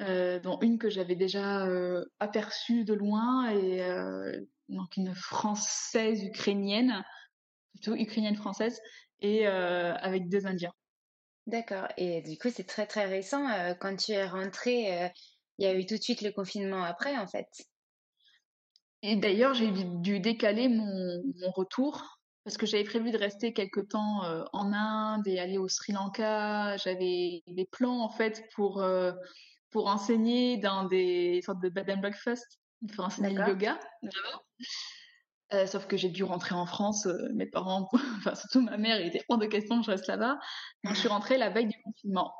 euh, 0.00 0.40
dont 0.40 0.58
une 0.60 0.78
que 0.78 0.90
j'avais 0.90 1.16
déjà 1.16 1.66
euh, 1.66 2.04
aperçue 2.18 2.84
de 2.84 2.94
loin, 2.94 3.50
et 3.50 3.82
euh, 3.82 4.40
donc 4.68 4.96
une 4.96 5.14
française 5.14 6.24
ukrainienne, 6.24 7.04
plutôt 7.74 7.94
ukrainienne 7.94 8.36
française, 8.36 8.80
et 9.20 9.46
euh, 9.46 9.94
avec 9.94 10.28
deux 10.28 10.46
Indiens. 10.46 10.72
D'accord. 11.46 11.88
Et 11.96 12.22
du 12.22 12.38
coup, 12.38 12.48
c'est 12.50 12.64
très 12.64 12.86
très 12.86 13.06
récent. 13.06 13.48
euh, 13.48 13.74
quand 13.74 13.96
tu 13.96 14.12
es 14.12 14.26
rentrée, 14.26 15.04
euh, 15.04 15.08
il 15.58 15.66
y 15.66 15.68
a 15.68 15.74
eu 15.74 15.86
tout 15.86 15.96
de 15.96 16.02
suite 16.02 16.22
le 16.22 16.32
confinement 16.32 16.82
après, 16.82 17.16
en 17.16 17.26
fait? 17.26 17.46
Et 19.02 19.16
d'ailleurs, 19.16 19.54
j'ai 19.54 19.70
dû 19.70 19.84
dû 20.00 20.20
décaler 20.20 20.68
mon, 20.68 21.22
mon 21.36 21.50
retour 21.50 22.18
parce 22.44 22.58
que 22.58 22.66
j'avais 22.66 22.84
prévu 22.84 23.10
de 23.10 23.16
rester 23.16 23.52
quelque 23.52 23.80
temps 23.80 24.24
euh, 24.24 24.44
en 24.52 24.72
Inde 24.72 25.26
et 25.26 25.38
aller 25.38 25.56
au 25.56 25.68
Sri 25.68 25.92
Lanka. 25.92 26.76
J'avais 26.76 27.42
des 27.46 27.64
plans 27.64 28.00
en 28.00 28.10
fait 28.10 28.44
pour 28.54 28.82
euh, 28.82 29.12
pour 29.70 29.88
enseigner 29.88 30.58
dans 30.58 30.84
des 30.84 31.40
sortes 31.42 31.60
de 31.60 31.70
bed 31.70 31.90
and 31.90 32.00
breakfast, 32.00 32.60
pour 32.94 33.06
enseigner 33.06 33.34
le 33.34 33.48
yoga. 33.48 33.80
Euh, 35.52 35.66
sauf 35.66 35.86
que 35.86 35.96
j'ai 35.96 36.10
dû 36.10 36.22
rentrer 36.22 36.54
en 36.54 36.66
France. 36.66 37.08
mes 37.34 37.46
parents, 37.46 37.88
enfin 38.18 38.34
surtout 38.34 38.60
ma 38.60 38.76
mère, 38.76 39.00
il 39.00 39.08
était 39.08 39.24
hors 39.28 39.38
de 39.38 39.46
question 39.46 39.80
que 39.80 39.86
je 39.86 39.90
reste 39.90 40.06
là-bas. 40.06 40.38
Donc 40.84 40.94
je 40.94 41.00
suis 41.00 41.08
rentrée 41.08 41.38
la 41.38 41.50
veille 41.50 41.66
du 41.66 41.82
confinement. 41.82 42.34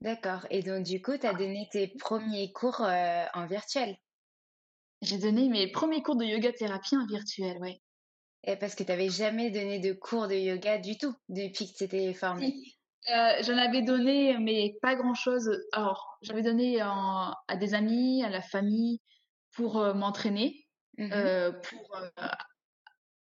D'accord. 0.00 0.46
Et 0.50 0.62
donc, 0.62 0.84
du 0.84 1.02
coup, 1.02 1.16
tu 1.18 1.26
as 1.26 1.34
donné 1.34 1.68
tes 1.70 1.88
premiers 1.88 2.50
cours 2.52 2.80
en 2.80 3.46
virtuel? 3.46 3.94
J'ai 5.02 5.18
donné 5.18 5.48
mes 5.48 5.70
premiers 5.70 6.02
cours 6.02 6.16
de 6.16 6.24
yoga 6.24 6.52
thérapie 6.52 6.96
en 6.96 7.06
virtuel, 7.06 7.58
ouais. 7.58 7.80
Et 8.44 8.56
parce 8.56 8.74
que 8.74 8.82
tu 8.82 8.90
n'avais 8.90 9.08
jamais 9.08 9.50
donné 9.50 9.78
de 9.78 9.92
cours 9.92 10.26
de 10.26 10.34
yoga 10.34 10.78
du 10.78 10.98
tout 10.98 11.14
depuis 11.28 11.70
que 11.70 11.76
tu 11.78 11.84
étais 11.84 12.12
formée. 12.12 12.54
Euh, 13.10 13.42
j'en 13.42 13.56
avais 13.56 13.82
donné, 13.82 14.36
mais 14.38 14.76
pas 14.80 14.94
grand-chose. 14.94 15.50
Alors, 15.72 16.18
j'avais 16.22 16.42
donné 16.42 16.80
à 16.80 17.34
des 17.58 17.74
amis, 17.74 18.22
à 18.22 18.30
la 18.30 18.42
famille, 18.42 19.00
pour 19.52 19.78
euh, 19.78 19.92
m'entraîner, 19.92 20.66
mmh 20.98 21.10
euh, 21.12 21.52
pour 21.52 21.96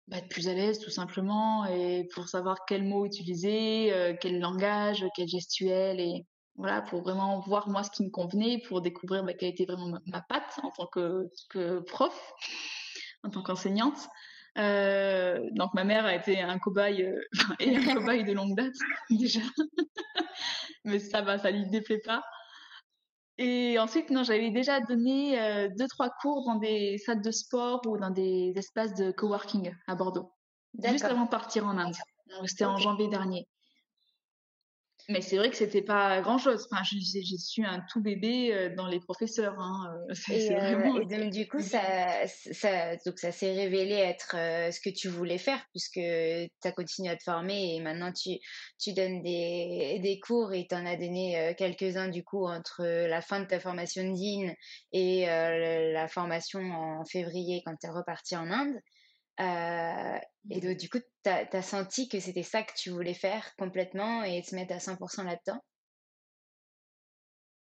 bah, 0.08 0.16
être 0.16 0.28
plus 0.28 0.48
à 0.48 0.54
l'aise 0.54 0.80
tout 0.80 0.90
simplement, 0.90 1.64
et 1.66 2.08
pour 2.14 2.28
savoir 2.28 2.64
quels 2.66 2.82
mots 2.82 3.06
utiliser, 3.06 4.16
quel 4.20 4.40
langage, 4.40 5.04
quel 5.14 5.28
gestuel, 5.28 6.00
et 6.00 6.26
voilà, 6.56 6.82
pour 6.82 7.02
vraiment 7.02 7.40
voir 7.40 7.68
moi 7.68 7.84
ce 7.84 7.90
qui 7.90 8.04
me 8.04 8.10
convenait, 8.10 8.60
pour 8.66 8.80
découvrir 8.80 9.22
bah, 9.22 9.34
quelle 9.34 9.50
était 9.50 9.66
vraiment 9.66 9.98
ma, 10.06 10.22
patte 10.22 10.58
en 10.62 10.70
tant 10.70 10.86
que, 10.86 11.28
que 11.50 11.80
prof, 11.80 12.32
en 13.22 13.30
tant 13.30 13.42
qu'enseignante. 13.42 14.08
Euh, 14.58 15.48
donc 15.52 15.72
ma 15.74 15.84
mère 15.84 16.04
a 16.04 16.14
été 16.14 16.40
un 16.40 16.58
cobaye 16.58 17.02
euh, 17.02 17.20
et 17.60 17.76
un 17.76 17.94
cobaye 17.94 18.24
de 18.24 18.32
longue 18.32 18.56
date 18.56 18.74
déjà, 19.10 19.40
mais 20.84 20.98
ça 20.98 21.22
va, 21.22 21.38
ça 21.38 21.50
lui 21.50 21.68
déplaît 21.68 22.00
pas. 22.04 22.22
Et 23.40 23.78
ensuite, 23.78 24.10
non, 24.10 24.24
j'avais 24.24 24.50
déjà 24.50 24.80
donné 24.80 25.40
euh, 25.40 25.68
deux 25.78 25.86
trois 25.86 26.10
cours 26.20 26.44
dans 26.44 26.56
des 26.56 26.98
salles 26.98 27.22
de 27.22 27.30
sport 27.30 27.82
ou 27.86 27.96
dans 27.96 28.10
des 28.10 28.52
espaces 28.56 28.94
de 28.94 29.12
coworking 29.12 29.72
à 29.86 29.94
Bordeaux, 29.94 30.32
juste 30.82 31.04
avant 31.04 31.26
de 31.26 31.30
partir 31.30 31.64
en 31.64 31.78
Inde. 31.78 31.94
C'était 32.46 32.64
en 32.64 32.78
janvier 32.78 33.06
dernier. 33.06 33.46
Mais 35.10 35.22
c'est 35.22 35.38
vrai 35.38 35.48
que 35.48 35.56
c'était 35.56 35.80
pas 35.80 36.20
grand 36.20 36.36
chose. 36.36 36.68
Enfin, 36.70 36.82
j'ai 36.84 37.38
su 37.38 37.64
un 37.64 37.82
tout 37.90 38.02
bébé 38.02 38.52
euh, 38.52 38.74
dans 38.74 38.86
les 38.86 39.00
professeurs. 39.00 39.58
Hein. 39.58 39.96
Euh, 40.10 40.14
et, 40.30 40.50
vraiment... 40.54 41.00
et, 41.00 41.06
donc, 41.06 41.30
du 41.30 41.48
coup, 41.48 41.60
ça, 41.60 42.26
ça, 42.26 42.94
donc 43.06 43.18
ça 43.18 43.32
s'est 43.32 43.52
révélé 43.52 43.94
être 43.94 44.36
euh, 44.36 44.70
ce 44.70 44.80
que 44.80 44.90
tu 44.90 45.08
voulais 45.08 45.38
faire 45.38 45.64
puisque 45.70 45.94
tu 45.94 46.68
as 46.68 46.72
continué 46.72 47.08
à 47.08 47.16
te 47.16 47.22
former 47.22 47.74
et 47.74 47.80
maintenant 47.80 48.12
tu, 48.12 48.38
tu 48.78 48.92
donnes 48.92 49.22
des, 49.22 49.98
des 50.02 50.20
cours 50.20 50.52
et 50.52 50.66
tu 50.68 50.74
en 50.74 50.84
as 50.84 50.96
donné 50.96 51.54
quelques-uns 51.56 52.08
du 52.08 52.22
coup 52.22 52.46
entre 52.46 52.84
la 52.84 53.22
fin 53.22 53.40
de 53.40 53.46
ta 53.46 53.60
formation 53.60 54.02
de 54.04 54.14
DIN 54.14 54.52
et 54.92 55.24
la 55.26 56.08
formation 56.08 56.60
en 56.60 57.04
février 57.06 57.62
quand 57.64 57.74
tu 57.80 57.86
es 57.86 57.90
reparti 57.90 58.36
en 58.36 58.50
Inde. 58.50 58.76
Euh, 59.40 60.18
et 60.50 60.60
donc, 60.60 60.76
du 60.76 60.88
coup, 60.88 60.98
tu 61.24 61.30
as, 61.30 61.62
senti 61.62 62.08
que 62.08 62.20
c'était 62.20 62.42
ça 62.42 62.62
que 62.62 62.72
tu 62.76 62.90
voulais 62.90 63.14
faire 63.14 63.54
complètement 63.56 64.22
et 64.22 64.42
te 64.42 64.54
mettre 64.54 64.74
à 64.74 64.78
100% 64.78 65.24
là-dedans? 65.24 65.62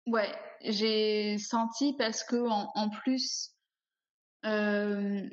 Ouais, 0.08 0.34
j'ai 0.62 1.38
senti 1.38 1.96
parce 1.98 2.24
que 2.24 2.38
en, 2.38 2.90
plus, 2.90 3.54
euh, 4.46 5.30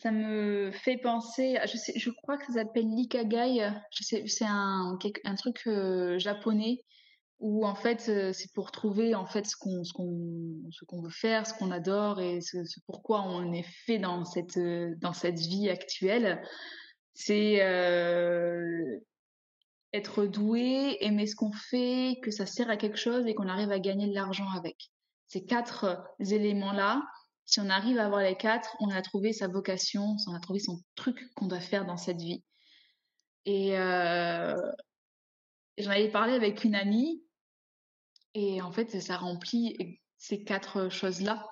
ça 0.00 0.10
me 0.10 0.72
fait 0.72 0.96
penser, 0.96 1.58
je, 1.66 1.76
sais, 1.76 1.92
je 1.96 2.10
crois 2.10 2.38
que 2.38 2.46
ça 2.46 2.54
s'appelle 2.54 2.88
l'ikagai, 2.88 3.70
c'est 3.90 4.44
un, 4.46 4.98
un 5.24 5.34
truc 5.34 5.62
euh, 5.66 6.18
japonais 6.18 6.78
où 7.40 7.64
en 7.66 7.74
fait 7.74 8.08
euh, 8.08 8.32
c'est 8.32 8.52
pour 8.52 8.72
trouver 8.72 9.14
en 9.14 9.26
fait 9.26 9.46
ce 9.46 9.56
qu'on 9.56 9.84
ce 9.84 9.92
qu'on 9.92 10.70
ce 10.70 10.84
qu'on 10.84 11.00
veut 11.00 11.10
faire, 11.10 11.46
ce 11.46 11.54
qu'on 11.54 11.70
adore 11.70 12.20
et 12.20 12.40
ce, 12.40 12.58
pourquoi 12.86 13.22
on 13.22 13.52
est 13.52 13.66
fait 13.86 13.98
dans 13.98 14.24
cette 14.24 14.56
euh, 14.56 14.94
dans 14.98 15.12
cette 15.12 15.38
vie 15.38 15.68
actuelle. 15.68 16.42
C'est 17.14 17.62
euh, 17.62 18.98
être 19.92 20.26
doué, 20.26 20.98
aimer 21.00 21.26
ce 21.26 21.36
qu'on 21.36 21.52
fait, 21.52 22.18
que 22.22 22.30
ça 22.30 22.46
sert 22.46 22.70
à 22.70 22.76
quelque 22.76 22.98
chose 22.98 23.26
et 23.26 23.34
qu'on 23.34 23.48
arrive 23.48 23.72
à 23.72 23.78
gagner 23.78 24.08
de 24.08 24.14
l'argent 24.14 24.48
avec. 24.56 24.90
Ces 25.26 25.44
quatre 25.44 26.02
éléments-là, 26.20 27.02
si 27.44 27.60
on 27.60 27.68
arrive 27.68 27.98
à 27.98 28.06
avoir 28.06 28.22
les 28.22 28.36
quatre, 28.36 28.76
on 28.80 28.90
a 28.90 29.02
trouvé 29.02 29.32
sa 29.32 29.48
vocation, 29.48 30.16
on 30.28 30.34
a 30.34 30.40
trouvé 30.40 30.58
son 30.60 30.80
truc 30.94 31.18
qu'on 31.34 31.46
doit 31.46 31.60
faire 31.60 31.86
dans 31.86 31.96
cette 31.96 32.20
vie. 32.20 32.42
Et 33.46 33.72
j'en 35.78 35.90
avais 35.90 36.10
parlé 36.10 36.34
avec 36.34 36.64
une 36.64 36.74
amie 36.74 37.22
et 38.34 38.60
en 38.62 38.72
fait, 38.72 39.00
ça 39.00 39.16
remplit 39.16 39.76
ces 40.16 40.44
quatre 40.44 40.88
choses-là. 40.88 41.46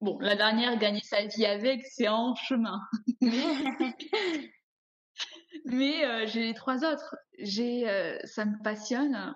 Bon, 0.00 0.18
la 0.18 0.36
dernière, 0.36 0.78
gagner 0.78 1.02
sa 1.02 1.24
vie 1.24 1.46
avec, 1.46 1.84
c'est 1.86 2.08
en 2.08 2.34
chemin. 2.34 2.80
Mais 5.64 6.04
euh, 6.04 6.26
j'ai 6.26 6.42
les 6.42 6.54
trois 6.54 6.84
autres. 6.84 7.16
J'ai, 7.38 7.88
euh, 7.88 8.18
ça 8.24 8.44
me 8.44 8.60
passionne 8.62 9.34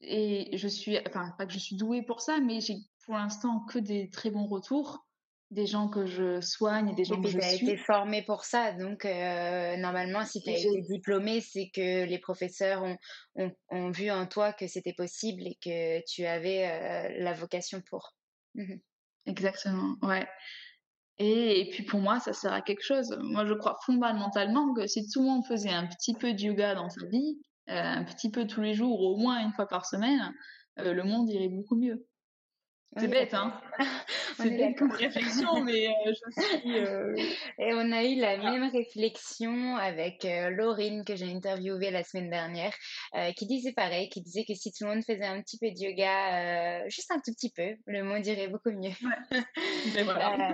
et 0.00 0.56
je 0.56 0.68
suis, 0.68 0.98
enfin 1.06 1.30
pas 1.36 1.46
que 1.46 1.52
je 1.52 1.58
suis 1.58 1.76
douée 1.76 2.02
pour 2.02 2.20
ça, 2.20 2.40
mais 2.40 2.60
j'ai 2.60 2.76
pour 3.04 3.14
l'instant 3.14 3.60
que 3.60 3.78
des 3.78 4.08
très 4.10 4.30
bons 4.30 4.46
retours 4.46 5.06
des 5.50 5.66
gens 5.66 5.88
que 5.88 6.06
je 6.06 6.40
soigne, 6.40 6.94
des 6.94 7.04
gens 7.04 7.20
que 7.20 7.28
je 7.28 7.38
suis. 7.40 7.40
Tu 7.40 7.44
as 7.44 7.72
été 7.72 7.76
formée 7.76 8.22
pour 8.22 8.44
ça, 8.44 8.72
donc 8.72 9.04
euh, 9.04 9.76
normalement, 9.76 10.24
si 10.24 10.40
tu 10.42 10.50
as 10.50 10.56
été 10.56 10.80
diplômée, 10.82 11.40
c'est 11.40 11.70
que 11.74 12.04
les 12.04 12.18
professeurs 12.18 12.82
ont, 12.82 12.96
ont, 13.34 13.52
ont, 13.70 13.90
vu 13.90 14.10
en 14.10 14.26
toi 14.26 14.52
que 14.52 14.68
c'était 14.68 14.92
possible 14.92 15.42
et 15.42 15.58
que 15.62 16.04
tu 16.06 16.24
avais 16.24 16.68
euh, 16.68 17.22
la 17.22 17.32
vocation 17.32 17.82
pour. 17.88 18.14
Mmh 18.54 18.76
Exactement, 19.26 19.96
ouais. 20.02 20.26
Et, 21.18 21.60
et, 21.60 21.70
puis 21.70 21.84
pour 21.84 22.00
moi, 22.00 22.20
ça 22.20 22.32
sert 22.32 22.52
à 22.52 22.62
quelque 22.62 22.82
chose. 22.82 23.16
Moi, 23.20 23.44
je 23.44 23.52
crois 23.52 23.76
fondamentalement 23.84 24.72
que 24.72 24.86
si 24.86 25.06
tout 25.10 25.20
le 25.20 25.26
monde 25.26 25.44
faisait 25.46 25.70
un 25.70 25.86
petit 25.86 26.14
peu 26.14 26.32
de 26.32 26.40
yoga 26.40 26.74
dans 26.74 26.88
sa 26.88 27.04
vie, 27.06 27.38
euh, 27.68 27.74
un 27.74 28.04
petit 28.04 28.30
peu 28.30 28.46
tous 28.46 28.62
les 28.62 28.72
jours, 28.72 28.98
au 28.98 29.18
moins 29.18 29.38
une 29.44 29.52
fois 29.52 29.66
par 29.66 29.84
semaine, 29.84 30.32
le 30.78 31.02
monde 31.02 31.28
irait 31.28 31.48
beaucoup 31.48 31.76
mieux. 31.76 32.06
C'est 32.96 33.06
bête, 33.06 33.34
hein 33.34 33.60
C'est 34.36 34.50
bête 34.50 34.76
comme 34.76 34.90
réflexion, 34.90 35.62
mais 35.62 35.88
euh, 35.88 35.92
je 36.06 36.58
suis... 36.58 36.78
Euh, 36.78 37.14
Et 37.58 37.72
on 37.72 37.92
a 37.92 38.02
eu 38.04 38.16
la 38.16 38.36
même 38.36 38.68
réflexion 38.68 39.76
avec 39.76 40.24
euh, 40.24 40.50
Laurine, 40.50 41.04
que 41.04 41.14
j'ai 41.14 41.30
interviewée 41.30 41.92
la 41.92 42.02
semaine 42.02 42.30
dernière, 42.30 42.74
qui 43.36 43.46
disait 43.46 43.72
pareil, 43.72 44.08
qui 44.08 44.22
disait 44.22 44.44
que 44.44 44.54
si 44.54 44.72
tout 44.72 44.84
le 44.84 44.94
monde 44.94 45.04
faisait 45.04 45.24
un 45.24 45.40
petit 45.40 45.58
peu 45.58 45.70
de 45.70 45.78
yoga, 45.78 46.88
juste 46.88 47.12
un 47.12 47.20
tout 47.24 47.32
petit 47.32 47.52
peu, 47.52 47.76
le 47.86 48.02
monde 48.02 48.26
irait 48.26 48.48
beaucoup 48.48 48.70
mieux. 48.70 48.90
Ouais. 48.90 49.40
Ben 49.94 50.04
voilà. 50.04 50.52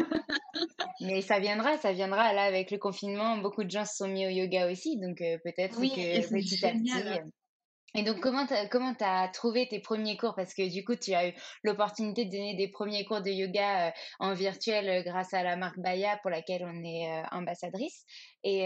mais 1.00 1.20
ça 1.20 1.38
viendra, 1.40 1.76
ça 1.78 1.92
viendra. 1.92 2.32
Là, 2.32 2.42
avec 2.42 2.70
le 2.70 2.78
confinement, 2.78 3.38
beaucoup 3.38 3.64
de 3.64 3.70
gens 3.70 3.84
se 3.84 3.96
sont 3.96 4.08
mis 4.08 4.26
au 4.26 4.30
yoga 4.30 4.70
aussi, 4.70 4.98
donc 4.98 5.18
peut-être 5.18 5.78
oui, 5.78 5.90
que 5.90 6.28
petit 6.28 6.64
à 6.64 6.70
petit... 6.70 7.20
Et 7.96 8.02
donc, 8.02 8.20
comment 8.20 8.46
tu 8.46 8.52
comment 8.70 8.94
as 9.00 9.28
trouvé 9.28 9.66
tes 9.68 9.80
premiers 9.80 10.18
cours? 10.18 10.34
Parce 10.34 10.52
que 10.52 10.70
du 10.70 10.84
coup, 10.84 10.96
tu 10.96 11.14
as 11.14 11.28
eu 11.28 11.32
l'opportunité 11.62 12.26
de 12.26 12.30
donner 12.30 12.54
des 12.54 12.68
premiers 12.68 13.06
cours 13.06 13.22
de 13.22 13.30
yoga 13.30 13.88
euh, 13.88 13.90
en 14.18 14.34
virtuel 14.34 14.88
euh, 14.88 15.02
grâce 15.02 15.32
à 15.32 15.42
la 15.42 15.56
marque 15.56 15.78
Baya 15.78 16.18
pour 16.18 16.30
laquelle 16.30 16.62
on 16.66 16.84
est 16.84 17.08
euh, 17.10 17.22
ambassadrice. 17.32 18.04
Et, 18.44 18.62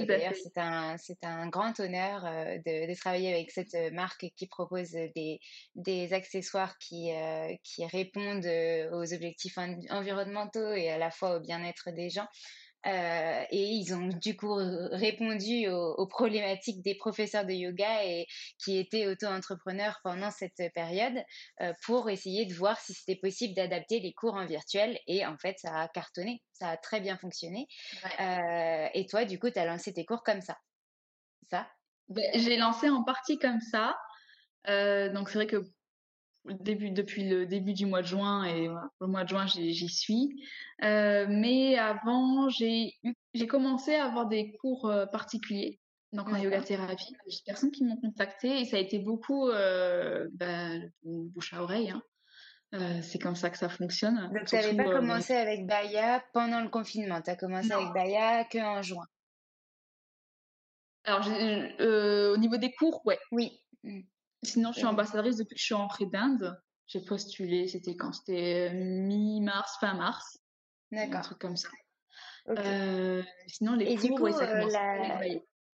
d'ailleurs, 0.00 0.34
c'est 0.34 0.58
un, 0.58 0.96
un 1.22 1.48
grand 1.48 1.80
honneur 1.80 2.22
de, 2.22 2.86
de, 2.86 2.94
travailler 2.94 3.34
avec 3.34 3.50
cette 3.50 3.74
marque 3.92 4.26
qui 4.36 4.46
propose 4.46 4.92
des, 4.92 5.40
des 5.74 6.12
accessoires 6.12 6.78
qui, 6.78 7.10
qui 7.64 7.84
répondent 7.84 8.46
aux 8.92 9.12
objectifs 9.12 9.58
environnementaux 9.90 10.74
et 10.74 10.88
à 10.88 10.98
la 10.98 11.10
fois 11.10 11.38
au 11.38 11.40
bien-être 11.40 11.90
des 11.90 12.10
gens. 12.10 12.28
Euh, 12.86 13.44
et 13.50 13.62
ils 13.62 13.94
ont 13.94 14.08
du 14.08 14.36
coup 14.36 14.54
répondu 14.54 15.68
aux, 15.68 16.06
problématiques 16.06 16.82
des 16.82 16.94
professeurs 16.94 17.46
de 17.46 17.52
yoga 17.52 18.04
et 18.04 18.26
qui 18.58 18.78
étaient 18.78 19.06
auto-entrepreneurs 19.06 20.00
pendant 20.04 20.30
cette 20.30 20.60
période 20.74 21.16
euh, 21.60 21.72
pour 21.84 22.10
essayer 22.10 22.44
de 22.44 22.54
voir 22.54 22.78
si 22.78 22.92
c'était 22.92 23.18
possible 23.18 23.54
d'adapter 23.54 24.00
les 24.00 24.12
cours 24.12 24.34
en 24.34 24.46
virtuel. 24.46 24.98
Et 25.06 25.24
en 25.24 25.38
fait, 25.38 25.58
ça 25.58 25.80
a 25.80 25.88
cartonné, 25.88 26.42
ça 26.52 26.68
a 26.68 26.76
très 26.76 27.00
bien 27.00 27.16
fonctionné. 27.16 27.66
Euh, 28.20 28.88
et 28.92 29.06
toi, 29.06 29.24
du 29.24 29.38
coup, 29.38 29.50
tu 29.50 29.58
as 29.58 29.64
lancé 29.64 29.92
tes 29.92 30.04
cours 30.04 30.22
comme 30.22 30.42
ça. 30.42 30.58
Ça? 31.50 31.68
Ben, 32.08 32.24
J'ai 32.34 32.56
lancé 32.56 32.90
en 32.90 33.02
partie 33.02 33.38
comme 33.38 33.60
ça. 33.60 33.96
donc 34.66 35.30
c'est 35.30 35.38
vrai 35.38 35.46
que 35.46 35.64
début, 36.44 36.90
depuis 36.90 37.28
le 37.28 37.46
début 37.46 37.72
du 37.72 37.86
mois 37.86 38.02
de 38.02 38.06
juin 38.06 38.44
et 38.44 38.68
le 39.00 39.06
mois 39.06 39.24
de 39.24 39.28
juin 39.28 39.46
j'y 39.46 39.88
suis. 39.88 40.44
Euh, 40.82 41.26
mais 41.28 41.78
avant 41.78 42.48
j'ai 42.48 42.92
j'ai 43.32 43.46
commencé 43.46 43.94
à 43.94 44.04
avoir 44.04 44.26
des 44.28 44.52
cours 44.60 44.86
euh, 44.86 45.06
particuliers 45.06 45.80
donc 46.12 46.28
en 46.28 46.36
yoga 46.36 46.60
thérapie. 46.60 47.14
J'ai 47.26 47.38
des 47.38 47.42
personnes 47.46 47.70
qui 47.70 47.84
m'ont 47.84 47.96
contacté 47.96 48.60
et 48.60 48.64
ça 48.64 48.76
a 48.76 48.80
été 48.80 48.98
beaucoup 48.98 49.48
euh, 49.48 50.28
bah, 50.34 50.68
bouche 51.02 51.52
à 51.54 51.62
oreille. 51.62 51.90
Hein. 51.90 52.02
Euh, 52.74 53.02
c'est 53.02 53.18
comme 53.18 53.36
ça 53.36 53.50
que 53.50 53.58
ça 53.58 53.68
fonctionne. 53.68 54.30
Donc 54.32 54.46
tu 54.46 54.54
n'avais 54.54 54.76
pas 54.76 54.84
commencé 54.84 55.32
avec 55.34 55.66
Baya 55.66 56.22
pendant 56.32 56.60
le 56.60 56.68
confinement? 56.68 57.20
Tu 57.22 57.30
as 57.30 57.36
commencé 57.36 57.72
avec 57.72 57.92
Baya 57.92 58.44
que 58.44 58.58
en 58.58 58.82
juin? 58.82 59.06
Alors 61.04 61.26
au 61.26 62.36
niveau 62.36 62.56
des 62.56 62.72
cours, 62.72 63.02
ouais. 63.06 63.18
Oui. 63.30 63.60
Sinon, 64.44 64.72
je 64.72 64.78
suis 64.78 64.86
ambassadrice 64.86 65.36
depuis 65.36 65.54
que 65.54 65.60
je 65.60 65.64
suis 65.64 65.74
entrée 65.74 66.06
d'Inde. 66.06 66.56
J'ai 66.86 67.00
postulé, 67.00 67.66
c'était 67.66 67.96
quand? 67.96 68.12
C'était 68.12 68.70
euh, 68.70 68.74
mi-mars, 68.74 69.78
fin 69.80 69.94
mars. 69.94 70.38
D'accord. 70.92 71.16
Un 71.16 71.22
truc 71.22 71.38
comme 71.38 71.56
ça. 71.56 71.68
Euh, 72.48 73.22
sinon, 73.46 73.74
les 73.74 73.86
Et 73.86 73.96
cours, 73.96 74.02
du 74.02 74.14
coup, 74.14 74.26
euh, 74.26 74.68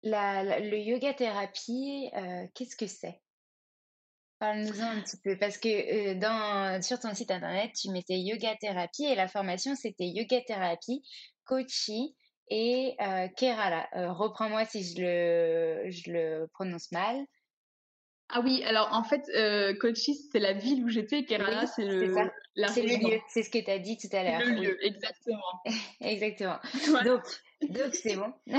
la, 0.02 0.60
le 0.60 0.78
yoga 0.78 1.12
thérapie, 1.12 2.10
qu'est-ce 2.54 2.74
que 2.74 2.86
c'est? 2.86 3.20
Parle-nous-en 4.38 4.96
un 4.96 5.00
petit 5.02 5.18
peu, 5.22 5.38
parce 5.38 5.58
que 5.58 6.14
dans, 6.14 6.82
sur 6.82 6.98
ton 6.98 7.14
site 7.14 7.30
internet, 7.30 7.72
tu 7.78 7.90
mettais 7.90 8.18
yoga 8.18 8.56
thérapie 8.56 9.04
et 9.04 9.14
la 9.14 9.28
formation, 9.28 9.74
c'était 9.76 10.08
yoga 10.08 10.40
thérapie, 10.40 11.02
coaching 11.44 12.08
et 12.48 12.96
Kerala. 13.36 13.88
Reprends-moi 13.92 14.64
si 14.64 14.82
je 14.84 15.02
le, 15.02 15.90
je 15.90 16.10
le 16.10 16.48
prononce 16.54 16.90
mal. 16.92 17.24
Ah 18.36 18.40
oui, 18.40 18.64
alors 18.64 18.88
en 18.90 19.04
fait, 19.04 19.22
euh, 19.36 19.74
c'est 19.94 20.40
la 20.40 20.54
ville 20.54 20.84
où 20.84 20.88
j'étais, 20.88 21.24
Kerala, 21.24 21.68
c'est 21.68 21.84
le, 21.84 22.12
c'est 22.66 22.82
le 22.82 22.96
lieu, 22.96 23.20
c'est 23.28 23.44
ce 23.44 23.50
que 23.50 23.58
tu 23.58 23.70
as 23.70 23.78
dit 23.78 23.96
tout 23.96 24.08
à 24.10 24.24
l'heure. 24.24 24.40
Le 24.40 24.60
lieu, 24.60 24.84
exactement. 24.84 25.62
exactement. 26.00 26.58
Donc, 27.04 27.22
donc 27.62 27.94
c'est 27.94 28.16
bon. 28.16 28.32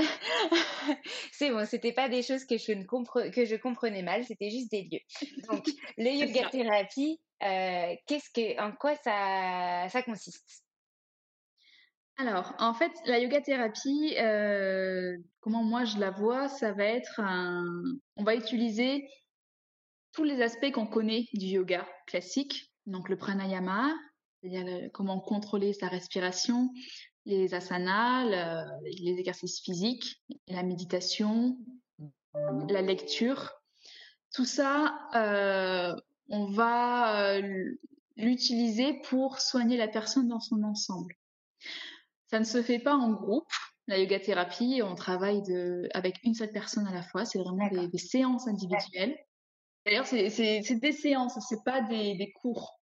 c'est 1.30 1.50
bon, 1.50 1.66
c'était 1.66 1.92
pas 1.92 2.08
des 2.08 2.22
choses 2.22 2.46
que 2.46 2.56
je, 2.56 2.72
ne 2.72 2.84
compre... 2.84 3.30
que 3.30 3.44
je 3.44 3.54
comprenais 3.56 4.00
mal, 4.00 4.24
c'était 4.24 4.48
juste 4.48 4.70
des 4.70 4.88
lieux. 4.90 5.28
Donc, 5.50 5.66
le 5.98 6.08
yoga 6.08 6.48
thérapie, 6.48 7.20
euh, 7.42 7.94
qu'est-ce 8.06 8.30
que, 8.30 8.58
en 8.58 8.72
quoi 8.72 8.96
ça, 9.04 9.90
ça 9.90 10.02
consiste? 10.02 10.64
Alors, 12.16 12.54
en 12.60 12.72
fait, 12.72 12.92
la 13.04 13.18
yoga 13.18 13.42
thérapie, 13.42 14.16
euh, 14.18 15.18
comment 15.40 15.64
moi 15.64 15.84
je 15.84 15.98
la 15.98 16.12
vois, 16.12 16.48
ça 16.48 16.72
va 16.72 16.84
être 16.84 17.20
un... 17.20 17.66
On 18.16 18.24
va 18.24 18.34
utiliser 18.34 19.06
tous 20.16 20.24
les 20.24 20.40
aspects 20.42 20.72
qu'on 20.72 20.86
connaît 20.86 21.26
du 21.34 21.46
yoga 21.46 21.86
classique, 22.06 22.72
donc 22.86 23.10
le 23.10 23.16
pranayama, 23.16 23.94
c'est-à-dire 24.42 24.90
comment 24.92 25.20
contrôler 25.20 25.74
sa 25.74 25.88
respiration, 25.88 26.70
les 27.26 27.52
asanas, 27.52 28.24
les 28.82 29.18
exercices 29.18 29.60
physiques, 29.60 30.22
la 30.48 30.62
méditation, 30.62 31.58
la 32.68 32.80
lecture. 32.80 33.52
Tout 34.32 34.46
ça, 34.46 34.98
euh, 35.14 35.94
on 36.28 36.46
va 36.46 37.34
euh, 37.34 37.76
l'utiliser 38.16 39.00
pour 39.08 39.40
soigner 39.40 39.76
la 39.76 39.88
personne 39.88 40.28
dans 40.28 40.40
son 40.40 40.62
ensemble. 40.62 41.14
Ça 42.28 42.38
ne 42.38 42.44
se 42.44 42.62
fait 42.62 42.78
pas 42.78 42.94
en 42.94 43.12
groupe. 43.12 43.52
La 43.86 43.98
yoga 43.98 44.18
thérapie, 44.18 44.80
on 44.82 44.94
travaille 44.94 45.42
de, 45.42 45.88
avec 45.94 46.16
une 46.24 46.34
seule 46.34 46.50
personne 46.50 46.86
à 46.86 46.92
la 46.92 47.02
fois. 47.02 47.24
C'est 47.24 47.38
vraiment 47.38 47.68
des, 47.68 47.98
séances 47.98 48.48
individuelles. 48.48 49.16
D'ailleurs, 49.86 50.06
c'est 50.06 50.80
des 50.80 50.92
séances, 50.92 51.38
c'est 51.48 51.62
pas 51.64 51.80
des, 51.80 52.16
des, 52.16 52.32
cours. 52.32 52.80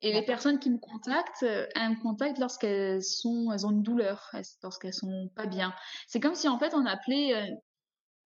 Et 0.00 0.12
les 0.14 0.22
personnes 0.22 0.58
qui 0.58 0.70
me 0.70 0.78
contactent, 0.78 1.42
euh, 1.42 1.66
elles 1.74 1.90
me 1.90 2.00
contactent 2.00 2.38
lorsqu'elles 2.38 3.02
sont, 3.02 3.52
elles 3.52 3.66
ont 3.66 3.70
une 3.70 3.82
douleur, 3.82 4.30
lorsqu'elles 4.62 4.94
sont 4.94 5.28
pas 5.36 5.44
bien. 5.44 5.74
C'est 6.06 6.20
comme 6.20 6.34
si 6.34 6.48
en 6.48 6.58
fait 6.58 6.72
on 6.72 6.86
appelait 6.86 7.34
euh, 7.34 7.54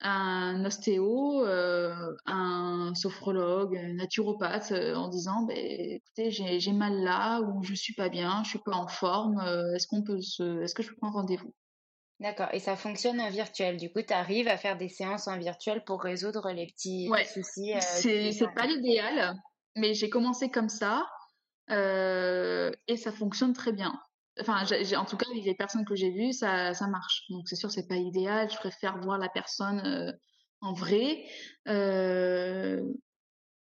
un 0.02 0.64
ostéo, 0.66 1.44
euh, 1.48 2.16
un 2.28 2.94
sophrologue, 2.94 3.76
un 3.76 3.94
naturopathe 3.94 4.72
en 4.72 5.08
disant, 5.08 5.44
bah, 5.44 5.56
écoutez, 5.56 6.30
j'ai 6.30 6.74
mal 6.74 7.02
là 7.02 7.42
ou 7.42 7.64
je 7.64 7.74
suis 7.74 7.96
pas 7.96 8.10
bien, 8.10 8.44
je 8.44 8.50
suis 8.50 8.60
pas 8.60 8.76
en 8.76 8.88
forme. 8.88 9.40
est-ce 9.76 9.88
qu'on 9.88 10.04
peut 10.04 10.22
se, 10.22 10.62
est-ce 10.62 10.76
que 10.76 10.84
je 10.84 10.90
peux 10.90 10.98
prendre 10.98 11.16
rendez-vous? 11.16 11.54
D'accord. 12.22 12.50
Et 12.54 12.60
ça 12.60 12.76
fonctionne 12.76 13.20
en 13.20 13.32
virtuel. 13.32 13.78
Du 13.78 13.92
coup, 13.92 14.02
tu 14.04 14.14
arrives 14.14 14.48
à 14.48 14.56
faire 14.56 14.78
des 14.78 14.90
séances 14.90 15.28
en 15.28 15.40
virtuel 15.40 15.84
pour 15.84 16.04
résoudre 16.04 16.52
les 16.52 16.68
petits 16.68 17.10
soucis. 17.34 17.74
Euh, 17.74 17.80
c'est 18.32 18.54
pas 18.54 18.68
l'idéal, 18.68 19.36
mais 19.76 19.96
j'ai 19.96 20.10
commencé 20.10 20.52
comme 20.52 20.70
ça 20.70 21.08
euh, 21.72 22.72
et 22.88 22.96
ça 22.96 23.12
fonctionne 23.12 23.54
très 23.54 23.72
bien. 23.72 24.00
Enfin, 24.40 24.64
en 24.98 25.06
tout 25.06 25.18
cas, 25.18 25.26
les 25.34 25.56
personnes 25.56 25.84
que 25.84 25.96
j'ai 25.96 26.12
vues, 26.12 26.32
ça, 26.32 26.76
ça 26.76 26.86
marche. 26.86 27.24
Donc, 27.30 27.50
c'est 27.50 27.56
sûr, 27.56 27.72
c'est 27.72 27.88
pas 27.88 27.96
idéal. 27.96 28.52
Je 28.52 28.58
préfère 28.58 29.00
voir 29.00 29.18
la 29.18 29.30
personne 29.30 29.80
euh, 29.84 30.12
en 30.62 30.74
vrai. 30.74 31.26
Euh, 31.68 32.84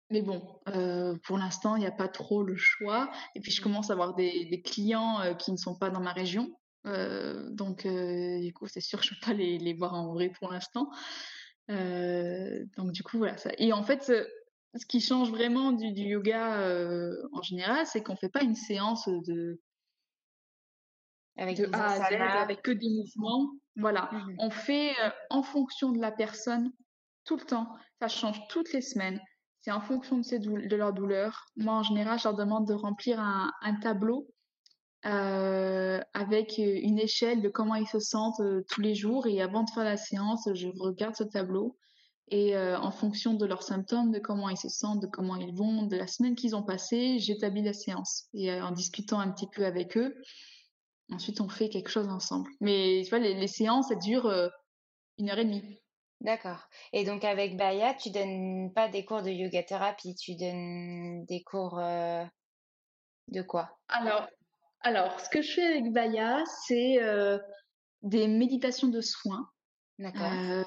mais 0.10 0.22
bon, 0.22 0.42
pour 1.26 1.38
l'instant, 1.38 1.76
il 1.76 1.82
n'y 1.82 1.86
a 1.86 1.92
pas 1.92 2.08
trop 2.08 2.44
le 2.44 2.56
choix. 2.56 3.12
Et 3.36 3.42
puis, 3.42 3.52
je 3.52 3.62
commence 3.62 3.90
à 3.90 3.94
avoir 3.94 4.16
des, 4.16 4.46
des 4.46 4.62
clients 4.62 5.36
qui 5.38 5.52
ne 5.52 5.58
sont 5.58 5.78
pas 5.78 5.90
dans 5.90 6.00
ma 6.00 6.14
région. 6.14 6.50
Euh, 6.88 7.50
donc, 7.50 7.86
euh, 7.86 8.40
du 8.40 8.54
coup, 8.54 8.68
c'est 8.68 8.82
sûr 8.82 9.02
je 9.04 9.14
ne 9.14 9.20
peux 9.20 9.26
pas 9.26 9.34
les, 9.34 9.58
les, 9.58 9.74
voir 9.74 9.94
en 9.94 10.14
vrai 10.14 10.30
pour 10.30 10.52
l'instant. 10.52 10.90
Euh, 11.70 12.64
donc, 12.78 12.92
du 12.92 13.04
coup, 13.04 13.18
voilà. 13.18 13.38
Ça. 13.38 13.52
Et 13.58 13.74
en 13.74 13.84
fait, 13.84 14.04
ce 14.04 14.86
qui 14.88 15.02
change 15.02 15.30
vraiment 15.30 15.72
du, 15.72 15.92
du 15.92 16.04
yoga 16.04 16.60
en 17.34 17.42
général, 17.42 17.86
c'est 17.86 18.02
qu'on 18.02 18.14
ne 18.14 18.18
fait 18.18 18.30
pas 18.30 18.44
une 18.44 18.56
séance 18.56 19.08
de, 19.08 19.60
avec 21.38 21.58
de 21.58 21.70
A 21.74 21.92
à 21.92 22.10
Z, 22.10 22.14
avec 22.16 22.62
que 22.62 22.72
des 22.72 22.90
mouvements. 22.90 23.52
Voilà. 23.76 24.10
Mmh 24.12 24.36
On 24.40 24.50
fait 24.50 24.96
en 25.30 25.44
fonction 25.44 25.92
de 25.92 26.00
la 26.00 26.12
personne 26.12 26.72
tout 27.26 27.38
le 27.38 27.44
temps. 27.44 27.68
Ça 28.00 28.08
change 28.08 28.40
toutes 28.48 28.72
les 28.74 28.82
semaines. 28.82 29.20
C'est 29.62 29.72
en 29.72 29.82
fonction 29.82 30.18
de, 30.18 30.24
ces 30.24 30.40
de 30.40 30.76
leur 30.76 30.94
douleur. 30.94 31.46
Moi, 31.58 31.74
en 31.74 31.84
général, 31.84 32.18
je 32.18 32.24
leur 32.24 32.36
demande 32.36 32.68
de 32.68 32.74
remplir 32.74 33.20
un, 33.20 33.52
un 33.62 33.76
tableau 33.76 34.28
euh, 35.08 36.00
avec 36.14 36.58
une 36.58 37.00
échelle 37.00 37.42
de 37.42 37.50
comment 37.50 37.76
ils 37.76 37.88
se 37.88 38.00
sentent 38.00 38.40
euh, 38.42 38.66
tous 38.70 38.82
les 38.82 38.94
jours. 38.94 39.28
Et 39.28 39.42
avant 39.42 39.64
de 39.64 39.70
faire 39.70 39.84
la 39.84 39.98
séance, 39.98 40.50
je 40.54 40.68
regarde 40.80 41.16
ce 41.16 41.24
tableau 41.24 41.78
et 42.30 42.58
euh, 42.58 42.78
en 42.78 42.92
fonction 42.92 43.34
de 43.34 43.46
leurs 43.46 43.64
symptômes, 43.64 44.12
de 44.12 44.20
comment 44.20 44.50
ils 44.50 44.58
se 44.58 44.68
sentent, 44.68 45.02
de 45.02 45.08
comment 45.08 45.38
ils 45.38 45.56
vont, 45.56 45.84
de 45.84 45.96
la 45.96 46.08
semaine 46.08 46.36
qu'ils 46.36 46.56
ont 46.56 46.64
passée, 46.64 47.20
j'établis 47.20 47.64
la 47.64 47.74
séance. 47.74 48.28
Et 48.34 48.52
en 48.60 48.72
discutant 48.72 49.20
un 49.20 49.32
petit 49.32 49.48
peu 49.48 49.66
avec 49.66 49.98
eux, 49.98 50.14
ensuite 51.12 51.40
on 51.40 51.48
fait 51.48 51.70
quelque 51.70 51.90
chose 51.90 52.10
ensemble. 52.10 52.50
Mais 52.60 53.02
tu 53.04 53.10
vois, 53.10 53.20
les, 53.20 53.34
les 53.34 53.48
séances, 53.48 53.90
elles 53.92 54.00
durent 54.00 54.52
une 55.18 55.30
heure 55.30 55.40
et 55.40 55.46
demie. 55.46 55.80
D'accord. 56.20 56.68
Et 56.92 57.06
donc 57.06 57.24
avec 57.24 57.56
Baya, 57.56 57.94
tu 57.94 58.10
donnes 58.10 58.74
pas 58.74 58.90
des 58.90 59.06
cours 59.06 59.22
de 59.22 59.30
yoga 59.30 59.64
thérapie, 59.64 60.16
tu 60.16 60.36
donnes 60.36 61.24
des 61.26 61.44
cours 61.44 61.80
de 63.30 63.42
quoi? 63.42 63.78
Alors, 63.90 64.28
alors, 64.82 65.20
ce 65.20 65.30
que 65.30 65.42
je 65.42 65.52
fais 65.54 65.66
avec 65.66 65.92
Baya, 65.92 66.44
c'est 66.66 67.02
euh, 67.02 67.38
des 68.04 68.28
méditations 68.28 68.88
de 68.88 69.02
soins. 69.02 69.50
D'accord. 70.00 70.32
Euh, 70.32 70.64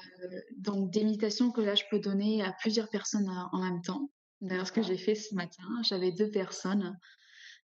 donc, 0.57 0.91
des 0.91 1.03
méditations 1.03 1.51
que 1.51 1.61
là, 1.61 1.75
je 1.75 1.83
peux 1.89 1.99
donner 1.99 2.43
à 2.43 2.53
plusieurs 2.59 2.89
personnes 2.89 3.29
en 3.29 3.59
même 3.59 3.81
temps. 3.81 4.09
D'ailleurs, 4.41 4.67
ce 4.67 4.71
que 4.71 4.83
j'ai 4.83 4.97
fait 4.97 5.15
ce 5.15 5.33
matin, 5.35 5.63
j'avais 5.83 6.11
deux 6.11 6.29
personnes. 6.29 6.97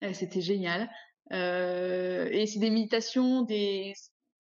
Euh, 0.04 0.14
c'était 0.14 0.42
génial. 0.42 0.90
et 1.32 2.46
c'est 2.48 2.60
des 2.60 2.70
méditations, 2.70 3.44
des, 3.44 3.94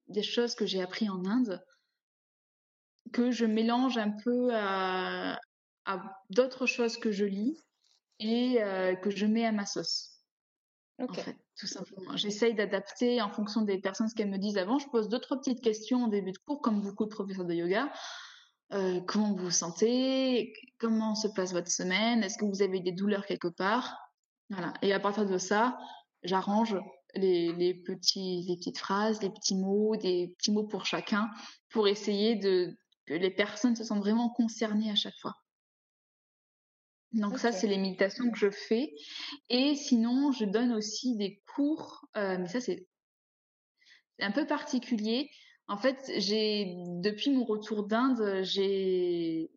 des 0.07 0.23
choses 0.23 0.55
que 0.55 0.65
j'ai 0.65 0.81
appris 0.81 1.09
en 1.09 1.23
Inde, 1.25 1.63
que 3.13 3.31
je 3.31 3.45
mélange 3.45 3.97
un 3.97 4.11
peu 4.11 4.49
à, 4.53 5.39
à 5.85 6.21
d'autres 6.29 6.65
choses 6.65 6.97
que 6.97 7.11
je 7.11 7.25
lis 7.25 7.57
et 8.19 8.57
que 9.01 9.09
je 9.09 9.25
mets 9.25 9.45
à 9.45 9.51
ma 9.51 9.65
sauce. 9.65 10.12
En 10.99 11.11
fait 11.11 11.35
tout 11.57 11.67
simplement. 11.67 12.17
J'essaye 12.17 12.55
d'adapter 12.55 13.21
en 13.21 13.29
fonction 13.29 13.61
des 13.61 13.77
personnes 13.77 14.09
ce 14.09 14.15
qu'elles 14.15 14.29
me 14.29 14.37
disent 14.37 14.57
avant. 14.57 14.79
Je 14.79 14.87
pose 14.89 15.09
deux, 15.09 15.19
trois 15.19 15.37
petites 15.37 15.61
questions 15.61 16.05
au 16.05 16.07
début 16.09 16.31
de 16.31 16.37
cours, 16.39 16.61
comme 16.61 16.81
beaucoup 16.81 17.05
de 17.05 17.09
professeurs 17.09 17.45
de 17.45 17.53
yoga. 17.53 17.91
Euh, 18.73 19.01
comment 19.01 19.33
vous 19.33 19.45
vous 19.45 19.51
sentez? 19.51 20.53
Comment 20.79 21.15
se 21.15 21.27
passe 21.27 21.53
votre 21.53 21.69
semaine? 21.69 22.23
Est-ce 22.23 22.37
que 22.37 22.45
vous 22.45 22.61
avez 22.61 22.79
des 22.79 22.91
douleurs 22.91 23.25
quelque 23.25 23.47
part? 23.47 23.95
Voilà. 24.49 24.73
Et 24.81 24.93
à 24.93 24.99
partir 24.99 25.25
de 25.25 25.37
ça, 25.37 25.77
j'arrange 26.23 26.75
les, 27.15 27.53
les, 27.53 27.73
petits, 27.75 28.45
les 28.47 28.55
petites 28.57 28.79
phrases, 28.79 29.21
les 29.21 29.29
petits 29.29 29.55
mots, 29.55 29.95
des 29.95 30.33
petits 30.37 30.51
mots 30.51 30.65
pour 30.65 30.85
chacun, 30.85 31.29
pour 31.69 31.87
essayer 31.87 32.35
de 32.35 32.75
que 33.05 33.13
les 33.13 33.31
personnes 33.31 33.75
se 33.75 33.83
sentent 33.83 33.99
vraiment 33.99 34.29
concernées 34.29 34.89
à 34.89 34.95
chaque 34.95 35.17
fois. 35.21 35.33
Donc 37.13 37.37
ça, 37.37 37.51
c'est 37.51 37.67
les 37.67 37.77
méditations 37.77 38.31
que 38.31 38.37
je 38.37 38.49
fais. 38.49 38.93
Et 39.49 39.75
sinon, 39.75 40.31
je 40.31 40.45
donne 40.45 40.73
aussi 40.73 41.15
des 41.15 41.41
cours, 41.55 42.07
euh, 42.17 42.37
mais 42.39 42.47
ça, 42.47 42.59
c'est 42.59 42.87
un 44.19 44.31
peu 44.31 44.47
particulier. 44.47 45.29
En 45.67 45.77
fait, 45.77 46.11
j'ai 46.17 46.75
depuis 47.01 47.31
mon 47.31 47.45
retour 47.45 47.85
d'Inde, 47.85 48.41
j'ai 48.43 49.49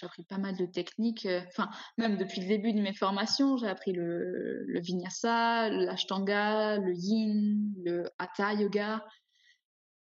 appris 0.00 0.24
pas 0.24 0.38
mal 0.38 0.56
de 0.56 0.66
techniques. 0.66 1.26
Euh, 1.26 1.42
enfin, 1.48 1.68
même 1.98 2.16
depuis 2.16 2.40
le 2.40 2.48
début 2.48 2.72
de 2.72 2.80
mes 2.80 2.94
formations, 2.94 3.56
j'ai 3.56 3.68
appris 3.68 3.92
le, 3.92 4.64
le 4.64 4.80
vinyasa, 4.80 5.68
l'ashtanga, 5.68 6.78
le 6.78 6.94
yin, 6.94 7.72
le 7.84 8.04
hatha 8.18 8.54
yoga. 8.54 9.04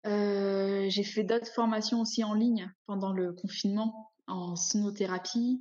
Euh, 0.07 0.87
j'ai 0.88 1.03
fait 1.03 1.25
d'autres 1.25 1.53
formations 1.53 2.01
aussi 2.01 2.25
en 2.25 2.35
ligne 2.35 2.73
pendant 2.87 3.12
le 3.12 3.33
confinement 3.33 4.12
en 4.27 4.57
sonothérapie. 4.57 5.61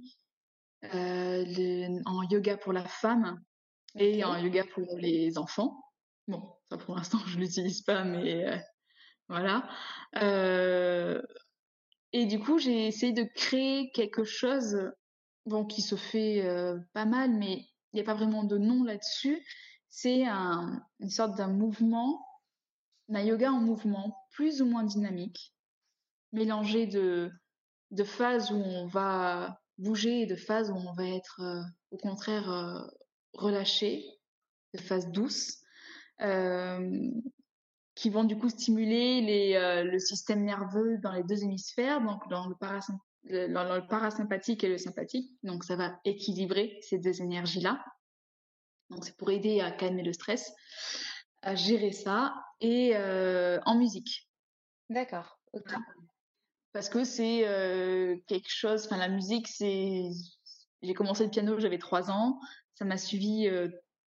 Euh, 0.86 2.00
en 2.06 2.24
yoga 2.24 2.56
pour 2.56 2.72
la 2.72 2.86
femme 2.86 3.44
et 3.96 4.24
en 4.24 4.38
yoga 4.38 4.64
pour 4.74 4.98
les 4.98 5.38
enfants. 5.38 5.84
Bon, 6.28 6.56
ça 6.70 6.78
pour 6.78 6.96
l'instant 6.96 7.20
je 7.28 7.38
l'utilise 7.38 7.82
pas, 7.82 8.04
mais 8.06 8.48
euh, 8.48 8.58
voilà. 9.28 9.70
Euh, 10.22 11.22
et 12.14 12.26
du 12.26 12.40
coup, 12.40 12.60
j'ai 12.60 12.88
essayé 12.88 13.12
de 13.12 13.24
créer 13.24 13.92
quelque 13.92 14.24
chose, 14.24 14.78
bon, 15.46 15.66
qui 15.66 15.82
se 15.82 15.96
fait 15.96 16.44
pas 16.94 17.06
mal, 17.06 17.32
mais 17.32 17.66
il 17.92 17.96
n'y 17.96 18.02
a 18.02 18.06
pas 18.06 18.16
vraiment 18.16 18.44
de 18.44 18.58
nom 18.58 18.84
là-dessus. 18.84 19.46
C'est 19.90 20.26
un, 20.26 20.82
une 21.00 21.10
sorte 21.10 21.36
d'un 21.38 21.50
mouvement, 21.50 22.26
d'un 23.10 23.22
yoga 23.22 23.52
en 23.52 23.60
mouvement, 23.60 24.18
plus 24.32 24.62
ou 24.62 24.66
moins 24.66 24.84
dynamique, 24.84 25.54
mélangé 26.32 26.88
de, 26.88 27.32
de 27.92 28.04
phases 28.04 28.52
où 28.52 28.56
on 28.56 28.88
va 28.88 29.60
bouger 29.80 30.26
de 30.26 30.36
phase 30.36 30.70
où 30.70 30.76
on 30.76 30.94
va 30.94 31.08
être 31.08 31.42
euh, 31.42 31.62
au 31.92 31.98
contraire 31.98 32.52
euh, 32.52 32.82
relâché, 33.34 34.06
de 34.74 34.80
phase 34.80 35.10
douce, 35.10 35.62
euh, 36.22 37.10
qui 37.96 38.10
vont 38.10 38.24
du 38.24 38.38
coup 38.38 38.50
stimuler 38.50 39.22
les, 39.22 39.84
le 39.84 40.00
système 40.00 40.46
nerveux 40.46 41.00
dans 41.00 41.12
les 41.12 41.24
deux 41.24 41.44
hémisphères, 41.44 42.02
donc 42.02 42.30
dans 42.30 42.48
le, 42.48 42.56
dans 43.54 43.76
le 43.76 43.88
parasympathique 43.88 44.64
et 44.64 44.70
le 44.70 44.78
sympathique. 44.78 45.34
Donc 45.44 45.66
ça 45.66 45.76
va 45.76 46.00
équilibrer 46.06 46.78
ces 46.82 46.98
deux 46.98 47.22
énergies-là. 47.22 47.84
Donc 48.90 49.04
c'est 49.04 49.18
pour 49.18 49.32
aider 49.32 49.60
à 49.60 49.72
calmer 49.72 50.04
le 50.04 50.14
stress, 50.14 50.54
à 51.42 51.56
gérer 51.56 51.92
ça 51.92 52.36
et 52.62 52.96
en 52.96 53.76
musique. 53.76 54.30
D'accord. 54.90 55.38
Parce 56.74 56.90
que 56.90 57.04
c'est 57.04 57.44
quelque 58.28 58.50
chose. 58.50 58.86
Enfin 58.86 58.98
la 58.98 59.10
musique 59.10 59.48
c'est. 59.48 60.04
J'ai 60.82 60.94
commencé 60.94 61.24
le 61.26 61.30
piano, 61.30 61.60
j'avais 61.60 61.78
trois 61.78 62.10
ans. 62.12 62.40
Ça 62.76 62.86
m'a 62.86 62.98
suivi 62.98 63.50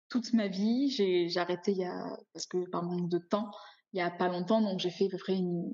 toute 0.09 0.33
ma 0.33 0.47
vie. 0.47 0.89
J'ai 0.89 1.37
arrêté 1.37 1.71
il 1.71 1.77
y 1.79 1.85
a 1.85 2.17
parce 2.33 2.45
que 2.47 2.69
par 2.69 2.83
manque 2.83 3.09
de 3.09 3.17
temps, 3.17 3.51
il 3.93 3.99
y 3.99 4.01
a 4.01 4.11
pas 4.11 4.27
longtemps, 4.27 4.61
donc 4.61 4.79
j'ai 4.79 4.89
fait 4.89 5.05
à 5.05 5.09
peu 5.09 5.17
près 5.17 5.35
une, 5.35 5.73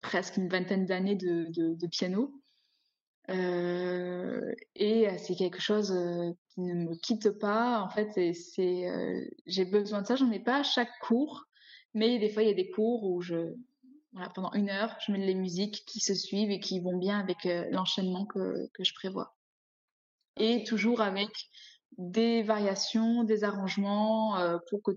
presque 0.00 0.36
une 0.36 0.48
vingtaine 0.48 0.86
d'années 0.86 1.16
de, 1.16 1.46
de, 1.50 1.86
piano. 1.86 2.32
Euh, 3.30 4.52
et 4.74 5.06
c'est 5.18 5.36
quelque 5.36 5.60
chose 5.60 5.94
qui 6.48 6.60
ne 6.60 6.74
me 6.74 6.94
quitte 6.96 7.30
pas. 7.30 7.80
En 7.80 7.88
fait, 7.88 8.10
c'est, 8.34 8.86
j'ai 9.46 9.64
besoin 9.64 10.02
de 10.02 10.06
ça. 10.06 10.16
J'en 10.16 10.30
ai 10.30 10.40
pas 10.40 10.58
à 10.60 10.62
chaque 10.62 10.92
cours, 11.00 11.46
mais 11.94 12.18
des 12.18 12.30
fois 12.30 12.42
il 12.42 12.48
y 12.48 12.52
a 12.52 12.54
des 12.54 12.70
cours 12.70 13.04
où 13.04 13.20
je, 13.20 13.54
pendant 14.34 14.52
une 14.52 14.70
heure, 14.70 14.96
je 15.06 15.12
mets 15.12 15.18
les 15.18 15.34
musiques 15.34 15.84
qui 15.86 16.00
se 16.00 16.14
suivent 16.14 16.50
et 16.50 16.60
qui 16.60 16.80
vont 16.80 16.96
bien 16.96 17.18
avec 17.18 17.44
l'enchaînement 17.70 18.26
que, 18.26 18.68
je 18.78 18.94
prévois. 18.94 19.36
Et 20.36 20.64
toujours 20.64 21.00
avec 21.00 21.30
des 21.98 22.42
variations, 22.42 23.24
des 23.24 23.44
arrangements 23.44 24.58
pour 24.68 24.82
que 24.82 24.92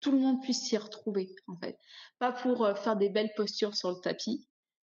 tout 0.00 0.12
le 0.12 0.18
monde 0.18 0.42
puisse 0.42 0.62
s'y 0.62 0.76
retrouver 0.76 1.34
en 1.46 1.56
fait. 1.56 1.78
Pas 2.18 2.32
pour 2.32 2.68
faire 2.78 2.96
des 2.96 3.08
belles 3.08 3.32
postures 3.36 3.74
sur 3.74 3.90
le 3.90 4.00
tapis, 4.00 4.48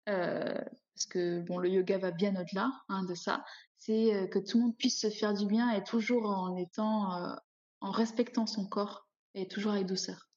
parce 0.07 1.07
que 1.11 1.41
bon, 1.41 1.59
le 1.59 1.69
yoga 1.69 1.99
va 1.99 2.11
bien 2.11 2.35
au-delà 2.37 2.71
hein, 2.89 3.05
de 3.05 3.15
ça. 3.15 3.45
C'est 3.79 4.29
que 4.31 4.39
tout 4.39 4.59
le 4.59 4.65
monde 4.65 4.77
puisse 4.77 5.01
se 5.01 5.11
faire 5.11 5.35
du 5.35 5.47
bien 5.47 5.71
et 5.73 5.83
toujours 5.85 6.27
en 6.27 6.57
étant, 6.57 7.37
en 7.81 7.91
respectant 7.91 8.47
son 8.47 8.67
corps 8.67 9.07
et 9.35 9.49
toujours 9.49 9.73
avec 9.73 9.87
douceur. 9.87 10.29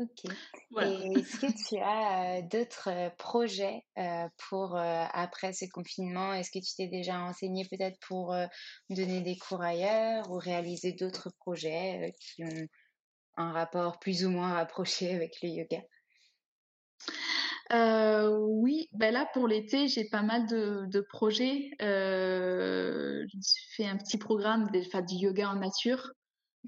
Ok. 0.00 0.32
Et 0.80 1.18
est-ce 1.18 1.40
que 1.40 1.68
tu 1.68 1.78
as 1.82 2.40
d'autres 2.40 3.14
projets 3.18 3.84
pour 4.48 4.74
après 4.78 5.52
ce 5.52 5.66
confinement? 5.70 6.32
Est-ce 6.32 6.50
que 6.50 6.58
tu 6.58 6.74
t'es 6.74 6.86
déjà 6.86 7.20
enseigné 7.20 7.66
peut-être 7.70 7.98
pour 8.08 8.34
donner 8.88 9.20
des 9.20 9.36
cours 9.36 9.60
ailleurs 9.60 10.30
ou 10.30 10.38
réaliser 10.38 10.92
d'autres 10.92 11.30
projets 11.40 12.14
qui 12.18 12.44
ont 12.44 12.66
un 13.36 13.52
rapport 13.52 13.98
plus 13.98 14.24
ou 14.24 14.30
moins 14.30 14.54
rapproché 14.54 15.14
avec 15.14 15.34
le 15.42 15.50
yoga? 15.50 15.82
Oui, 18.38 18.88
ben 18.92 19.12
là 19.12 19.28
pour 19.34 19.46
l'été 19.48 19.86
j'ai 19.86 20.08
pas 20.08 20.22
mal 20.22 20.46
de, 20.46 21.00
projets. 21.10 21.70
Euh, 21.82 23.26
j'ai 23.28 23.76
fait 23.76 23.86
un 23.86 23.98
petit 23.98 24.16
programme 24.16 24.70
de 24.70 24.80
du 25.06 25.14
yoga 25.14 25.50
en 25.50 25.56
nature. 25.56 26.12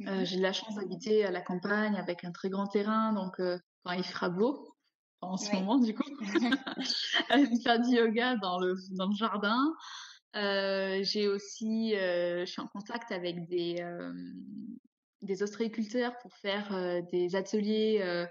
Euh, 0.06 0.24
j'ai 0.24 0.36
de 0.36 0.42
la 0.42 0.52
chance 0.52 0.74
d'habiter 0.74 1.24
à 1.24 1.30
la 1.30 1.42
campagne 1.42 1.96
avec 1.96 2.24
un 2.24 2.32
très 2.32 2.48
grand 2.48 2.66
terrain, 2.66 3.12
donc 3.12 3.38
euh, 3.40 3.58
quand 3.84 3.92
il 3.92 4.04
fera 4.04 4.30
beau, 4.30 4.74
en 5.20 5.36
ce 5.36 5.52
moment 5.52 5.78
du 5.78 5.94
coup, 5.94 6.08
faire 7.62 7.80
du 7.80 7.96
yoga 7.96 8.36
dans 8.36 8.58
le, 8.58 8.74
dans 8.96 9.06
le 9.06 9.14
jardin. 9.14 9.74
Euh, 10.34 11.00
j'ai 11.02 11.28
aussi, 11.28 11.90
je 11.92 12.44
suis 12.46 12.62
en 12.62 12.68
contact 12.68 13.12
avec 13.12 13.46
des, 13.48 13.84
des 15.20 15.42
ostréiculteurs 15.42 16.16
pour 16.22 16.34
faire 16.36 17.02
des 17.12 17.36
ateliers 17.36 18.26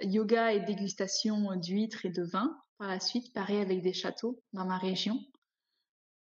yoga 0.00 0.52
et 0.52 0.60
dégustation 0.60 1.56
d'huîtres 1.56 2.06
et 2.06 2.10
de 2.10 2.22
vin 2.22 2.56
par 2.78 2.88
la 2.88 3.00
suite, 3.00 3.32
pareil 3.32 3.58
avec 3.58 3.82
des 3.82 3.92
châteaux 3.92 4.40
dans 4.52 4.64
ma 4.64 4.78
région. 4.78 5.18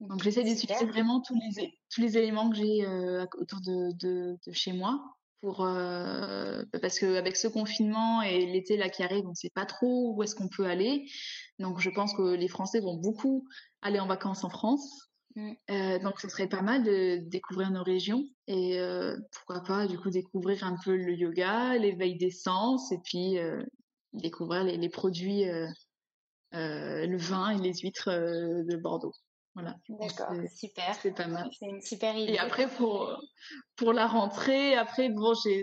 Donc 0.09 0.23
j'essaie 0.23 0.43
d'utiliser 0.43 0.85
vraiment 0.87 1.21
tous 1.21 1.35
les, 1.35 1.79
tous 1.89 2.01
les 2.01 2.19
éléments 2.19 2.51
que 2.51 2.57
j'ai 2.57 2.85
euh, 2.85 3.25
autour 3.39 3.61
de, 3.61 3.93
de, 3.99 4.37
de, 4.45 4.53
chez 4.53 4.73
moi 4.73 5.01
pour 5.41 5.65
euh, 5.65 6.65
parce 6.81 6.99
qu'avec 6.99 7.37
ce 7.37 7.47
confinement 7.47 8.21
et 8.23 8.47
l'été 8.47 8.77
là 8.77 8.89
qui 8.89 9.05
arrive, 9.05 9.25
on 9.27 9.31
ne 9.31 9.35
sait 9.35 9.53
pas 9.55 9.65
trop 9.65 10.15
où 10.15 10.23
est-ce 10.23 10.35
qu'on 10.35 10.49
peut 10.49 10.67
aller. 10.67 11.07
Donc 11.61 11.79
je 11.79 11.89
pense 11.89 12.15
que 12.15 12.35
les 12.35 12.49
Français 12.49 12.81
vont 12.81 12.97
beaucoup 12.97 13.47
aller 13.81 14.01
en 14.01 14.09
vacances 14.09 14.43
en 14.43 14.51
France. 14.51 15.09
Mm. 15.37 15.53
Euh, 15.71 15.99
donc 16.01 16.19
ce 16.19 16.29
serait 16.29 16.49
pas 16.49 16.63
mal 16.63 16.83
de 16.83 17.19
découvrir 17.29 17.71
nos 17.71 17.85
régions 17.85 18.25
et 18.49 18.81
pourquoi 19.31 19.63
pas 19.63 19.87
du 19.87 19.99
coup 19.99 20.11
découvrir 20.11 20.65
un 20.65 20.77
peu 20.85 20.97
le 20.97 21.15
yoga, 21.15 21.79
l'éveil 21.79 22.17
des 22.17 22.33
sens 22.33 22.91
et 22.91 22.99
puis 23.05 23.37
découvrir 24.13 24.65
les, 24.65 24.77
les 24.77 24.89
produits, 24.89 25.45
le 26.53 27.17
vin 27.17 27.51
et 27.51 27.59
les 27.59 27.75
huîtres 27.75 28.11
de 28.11 28.77
Bordeaux. 28.77 29.15
Voilà. 29.55 29.77
D'accord, 29.89 30.33
super. 30.55 30.95
C'est 31.01 31.15
pas 31.15 31.27
mal. 31.27 31.49
C'est 31.59 31.67
une 31.67 31.83
super 31.83 32.17
idée. 32.17 32.33
Et 32.33 32.39
après, 32.39 32.67
pour, 32.69 33.21
pour 33.77 33.93
la 33.93 34.07
rentrée, 34.07 34.75
après, 34.77 35.11
bon, 35.11 35.35
j'ai, 35.45 35.63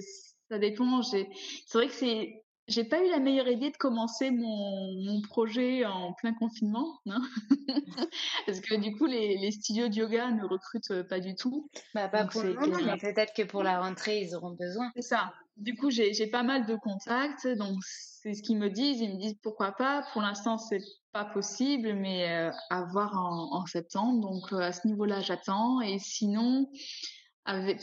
ça 0.50 0.60
dépend. 0.60 1.02
J'ai, 1.02 1.28
c'est 1.66 1.78
vrai 1.78 1.88
que 1.88 1.94
c'est, 1.94 2.44
j'ai 2.70 2.84
pas 2.84 3.04
eu 3.04 3.10
la 3.10 3.20
meilleure 3.20 3.48
idée 3.48 3.72
de 3.72 3.78
commencer 3.78 4.32
mon, 4.32 4.94
mon 5.04 5.22
projet 5.22 5.86
en 5.86 6.14
plein 6.14 6.34
confinement, 6.34 7.00
hein 7.08 7.22
parce 8.46 8.60
que 8.62 8.76
du 8.76 8.96
coup 8.96 9.06
les, 9.06 9.38
les, 9.38 9.52
studios 9.52 9.90
de 9.90 9.96
yoga 9.96 10.32
ne 10.32 10.46
recrutent 10.46 11.04
pas 11.10 11.20
du 11.20 11.36
tout. 11.36 11.70
Bah 11.94 12.08
pas 12.08 12.26
pour 12.26 12.44
le 12.44 12.54
moment, 12.54 12.78
mais 12.86 12.98
peut-être 12.98 13.34
que 13.34 13.44
pour 13.44 13.64
la 13.64 13.82
rentrée 13.82 14.22
ils 14.22 14.36
auront 14.36 14.52
besoin. 14.52 14.92
C'est 14.96 15.02
ça. 15.02 15.34
Du 15.58 15.76
coup 15.76 15.90
j'ai, 15.90 16.14
j'ai 16.14 16.28
pas 16.28 16.44
mal 16.44 16.66
de 16.66 16.76
contacts, 16.76 17.48
donc 17.48 17.78
c'est 17.84 18.34
ce 18.34 18.44
qu'ils 18.44 18.58
me 18.58 18.70
disent. 18.70 19.02
Ils 19.02 19.16
me 19.16 19.20
disent 19.20 19.38
pourquoi 19.42 19.72
pas. 19.72 20.06
Pour 20.14 20.22
l'instant 20.22 20.58
c'est 20.58 20.82
pas 21.12 21.26
possible, 21.26 21.94
mais 21.94 22.30
euh, 22.30 22.52
à 22.70 22.84
voir 22.84 23.14
en, 23.18 23.58
en 23.58 23.66
septembre. 23.66 24.22
Donc 24.22 24.54
euh, 24.54 24.60
à 24.60 24.72
ce 24.72 24.88
niveau-là 24.88 25.22
j'attends. 25.22 25.82
Et 25.82 25.98
sinon 26.00 26.70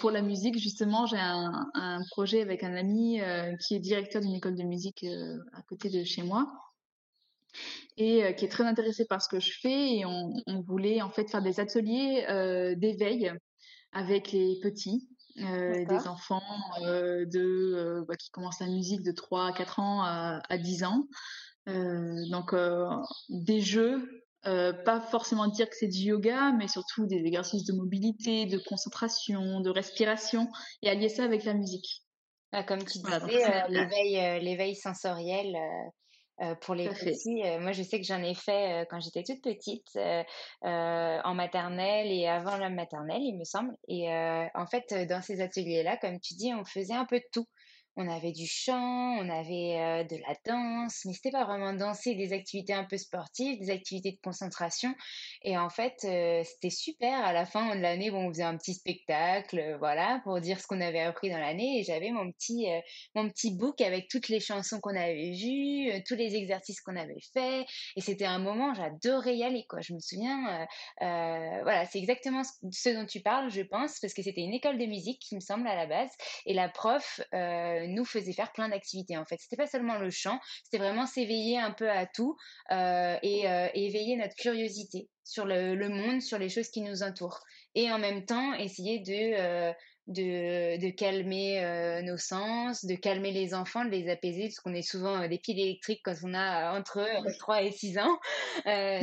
pour 0.00 0.10
la 0.10 0.22
musique, 0.22 0.58
justement, 0.58 1.06
j'ai 1.06 1.18
un, 1.18 1.68
un, 1.74 2.00
projet 2.10 2.40
avec 2.40 2.62
un 2.62 2.74
ami 2.74 3.20
euh, 3.20 3.54
qui 3.56 3.74
est 3.74 3.80
directeur 3.80 4.22
d'une 4.22 4.34
école 4.34 4.56
de 4.56 4.62
musique 4.62 5.04
euh, 5.04 5.38
à 5.52 5.62
côté 5.62 5.90
de 5.90 6.04
chez 6.04 6.22
moi 6.22 6.46
et 7.96 8.24
euh, 8.24 8.32
qui 8.32 8.44
est 8.44 8.48
très 8.48 8.64
intéressé 8.64 9.06
par 9.06 9.22
ce 9.22 9.28
que 9.28 9.40
je 9.40 9.52
fais. 9.60 9.96
Et 9.96 10.06
on, 10.06 10.32
on 10.46 10.60
voulait 10.60 11.02
en 11.02 11.10
fait 11.10 11.28
faire 11.30 11.42
des 11.42 11.60
ateliers 11.60 12.24
d'éveil 12.76 13.32
avec 13.92 14.32
les 14.32 14.58
petits. 14.62 15.08
des 15.36 16.08
enfants 16.08 16.42
de 16.82 18.04
bah, 18.06 18.16
qui 18.16 18.30
commencent 18.30 18.60
la 18.60 18.68
musique 18.68 19.02
de 19.02 19.12
3 19.12 19.48
à 19.48 19.52
4 19.52 19.80
ans 19.80 20.02
à, 20.02 20.40
à 20.48 20.58
10 20.58 20.84
ans. 20.84 21.08
donc 21.66 22.54
des 23.28 23.60
jeux 23.60 24.25
euh, 24.46 24.72
pas 24.72 25.00
forcément 25.00 25.48
dire 25.48 25.68
que 25.68 25.76
c'est 25.76 25.88
du 25.88 25.98
yoga, 25.98 26.52
mais 26.52 26.68
surtout 26.68 27.06
des 27.06 27.24
exercices 27.24 27.64
de 27.64 27.72
mobilité, 27.72 28.46
de 28.46 28.58
concentration, 28.58 29.60
de 29.60 29.70
respiration, 29.70 30.48
et 30.82 30.88
allier 30.88 31.08
ça 31.08 31.24
avec 31.24 31.44
la 31.44 31.54
musique. 31.54 32.02
Ah, 32.52 32.62
comme 32.62 32.84
tu 32.84 32.98
disais, 32.98 33.44
euh, 33.44 33.68
l'éveil, 33.68 34.18
euh, 34.18 34.38
l'éveil 34.38 34.76
sensoriel 34.76 35.56
pour 36.60 36.74
les 36.74 36.90
petits. 36.90 37.42
moi, 37.60 37.72
je 37.72 37.82
sais 37.82 37.98
que 37.98 38.06
j'en 38.06 38.22
ai 38.22 38.34
fait 38.34 38.86
quand 38.90 39.00
j'étais 39.00 39.22
toute 39.22 39.42
petite, 39.42 39.98
en 40.62 41.34
maternelle 41.34 42.12
et 42.12 42.28
avant 42.28 42.58
la 42.58 42.68
maternelle, 42.68 43.22
il 43.22 43.38
me 43.38 43.44
semble. 43.44 43.74
Et 43.88 44.10
en 44.10 44.66
fait, 44.66 44.94
dans 45.08 45.22
ces 45.22 45.40
ateliers-là, 45.40 45.96
comme 45.96 46.20
tu 46.20 46.34
dis, 46.34 46.52
on 46.52 46.64
faisait 46.64 46.94
un 46.94 47.06
peu 47.06 47.16
de 47.16 47.24
tout 47.32 47.46
on 47.96 48.08
avait 48.08 48.32
du 48.32 48.46
chant, 48.46 49.16
on 49.18 49.28
avait 49.28 50.04
de 50.04 50.16
la 50.16 50.34
danse, 50.44 51.04
mais 51.04 51.12
c'était 51.12 51.30
pas 51.30 51.44
vraiment 51.44 51.72
danser, 51.72 52.14
des 52.14 52.32
activités 52.32 52.74
un 52.74 52.84
peu 52.84 52.96
sportives, 52.96 53.58
des 53.58 53.70
activités 53.70 54.12
de 54.12 54.20
concentration. 54.22 54.94
Et 55.42 55.56
en 55.56 55.70
fait, 55.70 55.94
c'était 56.00 56.70
super. 56.70 57.24
À 57.24 57.32
la 57.32 57.46
fin 57.46 57.74
de 57.74 57.80
l'année, 57.80 58.10
bon, 58.10 58.26
on 58.26 58.28
faisait 58.28 58.42
un 58.42 58.56
petit 58.56 58.74
spectacle, 58.74 59.76
voilà, 59.78 60.20
pour 60.24 60.40
dire 60.40 60.60
ce 60.60 60.66
qu'on 60.66 60.80
avait 60.80 61.00
appris 61.00 61.30
dans 61.30 61.38
l'année. 61.38 61.78
Et 61.78 61.82
j'avais 61.82 62.10
mon 62.10 62.30
petit, 62.32 62.66
mon 63.14 63.28
petit 63.28 63.56
book 63.56 63.80
avec 63.80 64.08
toutes 64.08 64.28
les 64.28 64.40
chansons 64.40 64.80
qu'on 64.80 64.96
avait 64.96 65.32
vues, 65.32 66.02
tous 66.06 66.14
les 66.16 66.36
exercices 66.36 66.80
qu'on 66.80 66.96
avait 66.96 67.20
faits. 67.32 67.66
Et 67.96 68.00
c'était 68.00 68.26
un 68.26 68.38
moment, 68.38 68.74
j'adorais 68.74 69.36
y 69.36 69.44
aller, 69.44 69.64
quoi. 69.68 69.80
Je 69.80 69.94
me 69.94 70.00
souviens, 70.00 70.66
voilà, 71.00 71.86
c'est 71.86 71.98
exactement 71.98 72.42
ce 72.44 72.88
dont 72.90 73.06
tu 73.06 73.20
parles, 73.20 73.50
je 73.50 73.62
pense, 73.62 73.98
parce 74.00 74.12
que 74.12 74.22
c'était 74.22 74.42
une 74.42 74.54
école 74.54 74.78
de 74.78 74.86
musique, 74.86 75.20
qui 75.20 75.34
me 75.34 75.40
semble, 75.40 75.66
à 75.66 75.74
la 75.74 75.86
base. 75.86 76.10
Et 76.44 76.54
la 76.54 76.68
prof, 76.68 77.20
nous 77.86 78.04
faisait 78.04 78.32
faire 78.32 78.52
plein 78.52 78.68
d'activités 78.68 79.16
en 79.16 79.24
fait. 79.24 79.36
C'était 79.40 79.56
pas 79.56 79.66
seulement 79.66 79.98
le 79.98 80.10
chant, 80.10 80.38
c'était 80.64 80.78
vraiment 80.78 81.06
s'éveiller 81.06 81.58
un 81.58 81.70
peu 81.70 81.90
à 81.90 82.06
tout 82.06 82.36
euh, 82.72 83.16
et, 83.22 83.48
euh, 83.48 83.68
éveiller 83.74 84.16
notre 84.16 84.34
curiosité 84.36 85.08
sur 85.24 85.44
le, 85.44 85.88
monde, 85.88 86.22
sur 86.22 86.38
les 86.38 86.48
choses 86.48 86.68
qui 86.68 86.82
nous 86.82 87.02
entourent. 87.02 87.40
Et 87.74 87.90
en 87.90 87.98
même 87.98 88.24
temps, 88.24 88.54
essayer 88.54 89.00
de, 89.00 89.72
de, 90.06 90.78
de 90.78 90.90
calmer 90.90 91.64
euh, 91.64 92.02
nos 92.02 92.16
sens, 92.16 92.84
de 92.84 92.94
calmer 92.94 93.32
les 93.32 93.54
enfants, 93.54 93.84
de 93.84 93.90
les 93.90 94.08
apaiser, 94.08 94.44
parce 94.44 94.60
qu'on 94.60 94.74
est 94.74 94.82
souvent 94.82 95.22
euh, 95.22 95.28
des 95.28 95.38
piles 95.38 95.58
électriques 95.58 96.02
quand 96.04 96.14
on 96.22 96.32
a 96.34 96.78
entre 96.78 97.04
3 97.38 97.62
et 97.62 97.72
6 97.72 97.98
ans. 97.98 98.18
Euh, 98.66 99.00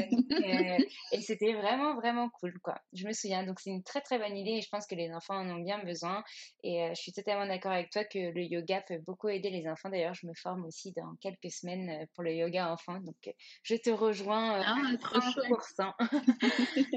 et 1.12 1.22
c'était 1.22 1.54
vraiment, 1.54 1.95
vraiment 1.95 2.30
cool, 2.30 2.58
quoi. 2.62 2.76
Je 2.93 3.06
me 3.06 3.14
souviens. 3.14 3.43
Donc, 3.45 3.60
c'est 3.60 3.70
une 3.70 3.84
très, 3.84 4.01
très 4.01 4.18
bonne 4.18 4.38
idée 4.38 4.51
et 4.51 4.62
je 4.62 4.70
pense 4.70 4.88
que 4.88 4.95
les 4.95 5.12
enfants 5.14 5.36
en 5.36 5.49
ont 5.49 5.62
bien 5.62 5.84
besoin. 5.84 6.24
Et 6.64 6.88
je 6.89 7.01
suis 7.01 7.12
totalement 7.12 7.45
d'accord 7.45 7.72
avec 7.72 7.89
toi 7.89 8.04
que 8.04 8.20
le 8.20 8.41
yoga 8.43 8.82
peut 8.82 8.99
beaucoup 9.06 9.30
aider 9.30 9.49
les 9.49 9.68
enfants. 9.68 9.89
D'ailleurs, 9.89 10.14
je 10.14 10.26
me 10.28 10.34
forme 10.34 10.66
aussi 10.66 10.93
dans 10.93 11.16
quelques 11.22 11.51
semaines 11.51 12.08
pour 12.14 12.24
le 12.24 12.34
yoga 12.34 12.72
enfant. 12.72 12.99
Donc, 12.99 13.34
je 13.64 13.76
te 13.76 13.89
rejoins 13.89 14.62
à 14.62 14.64
ah, 14.66 14.93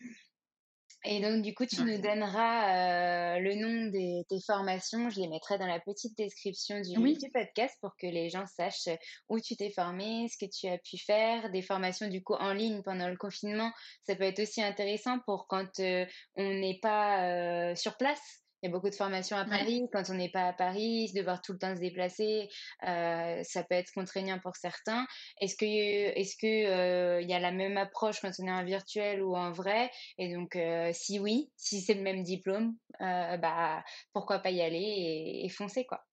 Et 1.09 1.21
donc, 1.21 1.43
du 1.43 1.55
coup, 1.55 1.65
tu 1.67 1.83
nous 1.83 1.99
donneras 1.99 3.37
euh, 3.37 3.39
le 3.39 3.55
nom 3.55 3.91
de 3.93 4.25
tes 4.25 4.41
formations. 4.45 5.09
Je 5.09 5.21
les 5.21 5.29
mettrai 5.29 5.57
dans 5.57 5.67
la 5.67 5.79
petite 5.79 6.19
description 6.19 6.81
du, 6.81 6.95
podcast 7.33 7.77
pour 7.81 7.97
que 7.97 8.09
les 8.09 8.29
gens 8.29 8.45
sachent 8.47 8.89
où 9.29 9.39
tu 9.39 9.57
t'es 9.57 9.71
formé, 9.71 10.27
ce 10.29 10.37
que 10.37 10.51
tu 10.51 10.67
as 10.67 10.79
pu 10.79 10.99
faire. 10.99 11.51
Des 11.53 11.63
formations, 11.63 12.09
du 12.09 12.25
coup, 12.25 12.35
en 12.35 12.53
ligne 12.53 12.83
pendant 12.83 13.09
le 13.09 13.17
confinement. 13.17 13.71
Ça 14.03 14.17
peut 14.17 14.25
être 14.25 14.41
aussi 14.41 14.63
intéressant 14.63 15.21
pour 15.27 15.47
quand 15.47 15.79
euh, 15.79 16.05
on 16.35 16.55
n'est 16.55 16.81
pas 16.83 17.71
euh, 17.71 17.77
sur 17.77 17.97
place 17.97 18.43
il 18.63 18.67
y 18.67 18.69
a 18.69 18.73
beaucoup 18.73 18.89
de 18.89 18.95
formations 18.95 19.37
à 19.37 19.45
Paris. 19.45 19.87
Quand 19.93 20.09
on 20.09 20.15
n'est 20.15 20.31
pas 20.31 20.49
à 20.49 20.53
Paris, 20.53 21.13
devoir 21.15 21.43
tout 21.43 21.53
le 21.53 21.59
temps 21.59 21.75
se 21.75 21.81
déplacer, 21.81 22.49
euh, 22.87 23.43
ça 23.43 23.63
peut 23.65 23.75
être 23.75 23.91
contraignant 23.93 24.39
pour 24.39 24.57
certains. 24.57 25.07
Est-ce 25.41 25.57
que 25.57 25.67
est-ce 25.67 26.37
que 26.37 26.47
euh, 26.47 27.21
il 27.21 27.29
y 27.29 27.35
a 27.35 27.39
la 27.39 27.53
même 27.53 27.77
approche 27.77 28.21
quand 28.21 28.31
on 28.39 28.47
est 28.47 28.53
en 28.53 28.65
virtuel 28.65 29.23
ou 29.23 29.37
en 29.37 29.53
vrai? 29.53 29.91
Et 30.19 30.33
donc, 30.35 30.57
euh, 30.57 30.91
si 30.95 31.19
oui, 31.19 31.51
si 31.57 31.81
c'est 31.81 31.95
le 31.95 32.03
même 32.03 32.23
diplôme, 32.23 32.75
bah 32.99 33.85
pourquoi 34.13 34.39
pas 34.39 34.51
y 34.51 34.63
aller 34.63 34.79
et, 34.79 35.45
et 35.45 35.49
foncer 35.51 35.85
quoi. 35.85 36.05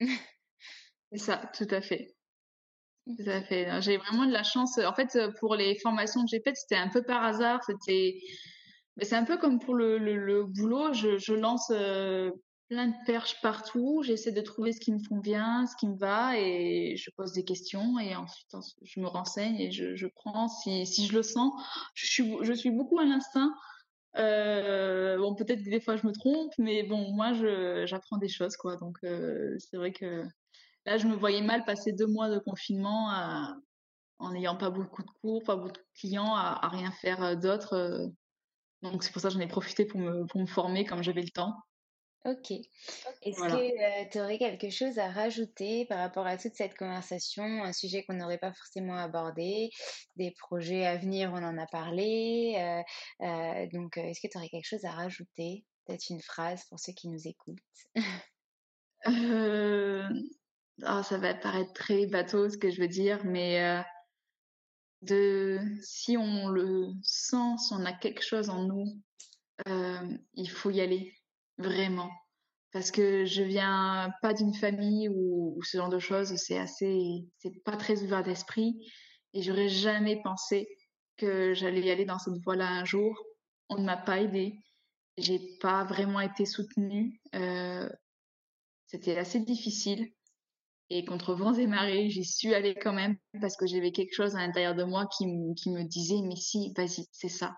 c'est 1.11 1.19
ça, 1.19 1.49
tout 1.57 1.67
à 1.69 1.81
fait. 1.81 2.13
Tout 3.05 3.29
à 3.29 3.41
fait. 3.43 3.81
J'ai 3.81 3.97
vraiment 3.97 4.25
de 4.25 4.33
la 4.33 4.43
chance. 4.43 4.77
En 4.77 4.93
fait, 4.93 5.17
pour 5.39 5.55
les 5.55 5.79
formations 5.79 6.21
que 6.21 6.29
j'ai 6.29 6.41
faites, 6.41 6.57
c'était 6.57 6.75
un 6.75 6.89
peu 6.89 7.03
par 7.03 7.23
hasard. 7.23 7.61
C'était 7.63 8.19
c'est 9.01 9.15
un 9.15 9.25
peu 9.25 9.37
comme 9.37 9.59
pour 9.59 9.75
le, 9.75 10.43
boulot, 10.43 10.93
je, 10.93 11.33
lance 11.33 11.71
euh, 11.71 12.31
plein 12.69 12.87
de 12.87 13.05
perches 13.05 13.41
partout, 13.41 14.03
j'essaie 14.03 14.31
de 14.31 14.41
trouver 14.41 14.71
ce 14.71 14.79
qui 14.79 14.91
me 14.91 15.07
convient, 15.07 15.65
ce 15.65 15.75
qui 15.75 15.87
me 15.87 15.97
va, 15.97 16.37
et 16.37 16.95
je 16.95 17.09
pose 17.17 17.33
des 17.33 17.43
questions, 17.43 17.97
et 17.99 18.15
ensuite 18.15 18.55
je 18.83 18.99
me 18.99 19.07
renseigne 19.07 19.59
et 19.59 19.71
je, 19.71 20.07
prends 20.15 20.47
si, 20.47 20.85
je 20.85 21.13
le 21.13 21.23
sens. 21.23 21.53
Je 21.95 22.05
suis, 22.05 22.37
je 22.41 22.53
suis 22.53 22.71
beaucoup 22.71 22.99
à 22.99 23.05
l'instinct. 23.05 23.53
Euh, 24.17 25.17
bon, 25.17 25.33
peut-être 25.33 25.63
que 25.63 25.69
des 25.71 25.81
fois 25.81 25.95
je 25.95 26.05
me 26.05 26.13
trompe, 26.13 26.53
mais 26.59 26.83
bon, 26.83 27.11
moi 27.13 27.33
j'apprends 27.85 28.17
des 28.17 28.29
choses, 28.29 28.55
quoi. 28.57 28.77
Donc 28.77 28.97
euh, 29.03 29.55
c'est 29.57 29.77
vrai 29.77 29.91
que 29.91 30.23
là, 30.85 30.97
je 30.97 31.07
me 31.07 31.15
voyais 31.15 31.41
mal 31.41 31.65
passer 31.65 31.93
deux 31.93 32.07
mois 32.07 32.29
de 32.29 32.37
confinement 32.37 33.09
en 34.19 34.31
n'ayant 34.31 34.55
pas 34.55 34.69
beaucoup 34.69 35.01
de 35.01 35.09
cours, 35.21 35.43
pas 35.43 35.55
beaucoup 35.55 35.71
de 35.71 35.85
clients, 35.95 36.35
à, 36.35 36.67
rien 36.69 36.91
faire 36.91 37.37
d'autre. 37.37 38.11
Euh, 38.83 38.91
donc 38.91 39.03
c'est 39.03 39.11
pour 39.11 39.21
ça 39.21 39.29
que 39.29 39.33
j'en 39.33 39.39
ai 39.39 39.47
profité 39.47 39.85
pour 39.85 39.99
me, 39.99 40.25
pour 40.25 40.41
me 40.41 40.45
former 40.45 40.85
comme 40.85 41.03
j'avais 41.03 41.21
le 41.21 41.29
temps. 41.29 41.53
Ok. 42.25 42.51
Est-ce 42.51 43.41
que 43.41 44.09
tu 44.09 44.19
aurais 44.19 44.37
quelque 44.37 44.69
chose 44.69 44.97
à 44.97 45.09
rajouter 45.09 45.85
par 45.87 45.99
rapport 45.99 46.25
à 46.25 46.37
toute 46.37 46.55
cette 46.55 46.73
conversation, 46.77 47.43
un 47.43 47.73
sujet 47.73 48.05
qu'on 48.05 48.13
n'aurait 48.13 48.37
pas 48.37 48.53
forcément 48.53 48.95
abordé, 48.95 49.69
des 50.15 50.31
projets 50.31 50.85
à 50.85 50.95
venir, 50.95 51.31
on 51.33 51.43
en 51.43 51.57
a 51.57 51.65
parlé. 51.67 52.81
donc, 53.73 53.97
est-ce 53.97 54.21
que 54.21 54.31
tu 54.31 54.37
aurais 54.37 54.47
quelque 54.47 54.67
chose 54.67 54.85
à 54.85 54.91
rajouter? 54.91 55.65
Peut-être 55.85 56.09
une 56.11 56.21
phrase 56.21 56.63
pour 56.69 56.79
ceux 56.79 56.93
qui 56.93 57.09
nous 57.09 57.27
écoutent 57.27 57.59
euh... 59.07 60.07
oh, 60.81 61.03
Ça 61.03 61.17
va 61.17 61.33
paraître 61.33 61.73
très 61.73 62.05
bateau 62.05 62.47
ce 62.47 62.57
que 62.57 62.71
je 62.71 62.79
veux 62.79 62.87
dire, 62.87 63.19
mais 63.25 63.83
de 65.03 65.59
si 65.81 66.17
on 66.17 66.47
le 66.49 66.87
sent, 67.01 67.57
si 67.57 67.73
on 67.73 67.85
a 67.85 67.93
quelque 67.93 68.23
chose 68.23 68.49
en 68.49 68.63
nous, 68.63 68.85
euh, 69.67 70.17
il 70.33 70.49
faut 70.49 70.69
y 70.69 70.81
aller 70.81 71.13
vraiment. 71.57 72.09
Parce 72.71 72.89
que 72.89 73.25
je 73.25 73.43
viens 73.43 74.11
pas 74.21 74.33
d'une 74.33 74.53
famille 74.53 75.09
où, 75.09 75.59
ce 75.63 75.77
genre 75.77 75.89
de 75.89 75.99
choses, 75.99 76.35
c'est 76.37 76.57
assez, 76.57 77.25
c'est 77.37 77.63
pas 77.63 77.77
très 77.77 78.01
ouvert 78.01 78.23
d'esprit, 78.23 78.73
et 79.33 79.41
j'aurais 79.41 79.69
jamais 79.69 80.21
pensé 80.23 80.67
que 81.17 81.53
j'allais 81.53 81.81
y 81.81 81.91
aller 81.91 82.05
dans 82.05 82.17
cette 82.17 82.41
voie-là 82.43 82.67
un 82.67 82.85
jour. 82.85 83.15
On 83.69 83.77
ne 83.77 83.85
m'a 83.85 83.97
pas 83.97 84.19
aidé, 84.21 84.57
j'ai 85.17 85.39
pas 85.61 85.83
vraiment 85.83 86.19
été 86.19 86.45
soutenue. 86.45 87.21
Euh, 87.35 87.89
c'était 88.87 89.17
assez 89.17 89.39
difficile. 89.39 90.11
Et 90.95 91.05
contre 91.05 91.33
vents 91.33 91.55
et 91.55 91.65
marées, 91.65 92.11
j'y 92.11 92.23
suis 92.23 92.53
allée 92.53 92.75
quand 92.75 92.93
même 92.93 93.17
parce 93.41 93.57
que 93.57 93.65
j'avais 93.65 93.91
quelque 93.91 94.13
chose 94.13 94.35
à 94.35 94.45
l'intérieur 94.45 94.75
de 94.75 94.83
moi 94.83 95.07
qui, 95.07 95.25
me 95.25 95.83
disait 95.87 96.21
mais 96.21 96.35
si, 96.35 96.71
vas-y, 96.77 97.07
c'est 97.11 97.29
ça. 97.29 97.57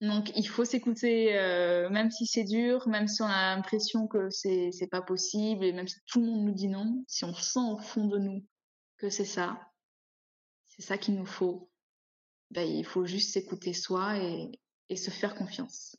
Donc 0.00 0.30
il 0.36 0.46
faut 0.46 0.64
s'écouter, 0.64 1.36
euh, 1.36 1.90
même 1.90 2.12
si 2.12 2.26
c'est 2.26 2.44
dur, 2.44 2.86
même 2.86 3.08
si 3.08 3.22
on 3.22 3.26
a 3.26 3.56
l'impression 3.56 4.06
que 4.06 4.30
c'est 4.30 4.70
c'est 4.70 4.86
pas 4.86 5.02
possible, 5.02 5.64
et 5.64 5.72
même 5.72 5.88
si 5.88 5.96
tout 6.06 6.20
le 6.20 6.26
monde 6.26 6.44
nous 6.44 6.54
dit 6.54 6.68
non, 6.68 7.04
si 7.08 7.24
on 7.24 7.34
sent 7.34 7.58
au 7.58 7.78
fond 7.78 8.06
de 8.06 8.18
nous 8.18 8.46
que 8.98 9.10
c'est 9.10 9.24
ça, 9.24 9.58
c'est 10.66 10.82
ça 10.82 10.96
qu'il 10.96 11.16
nous 11.16 11.26
faut, 11.26 11.68
ben, 12.52 12.62
il 12.62 12.84
faut 12.86 13.04
juste 13.04 13.32
s'écouter 13.32 13.72
soi 13.72 14.16
et 14.16 14.96
se 14.96 15.10
faire 15.10 15.34
confiance. 15.34 15.96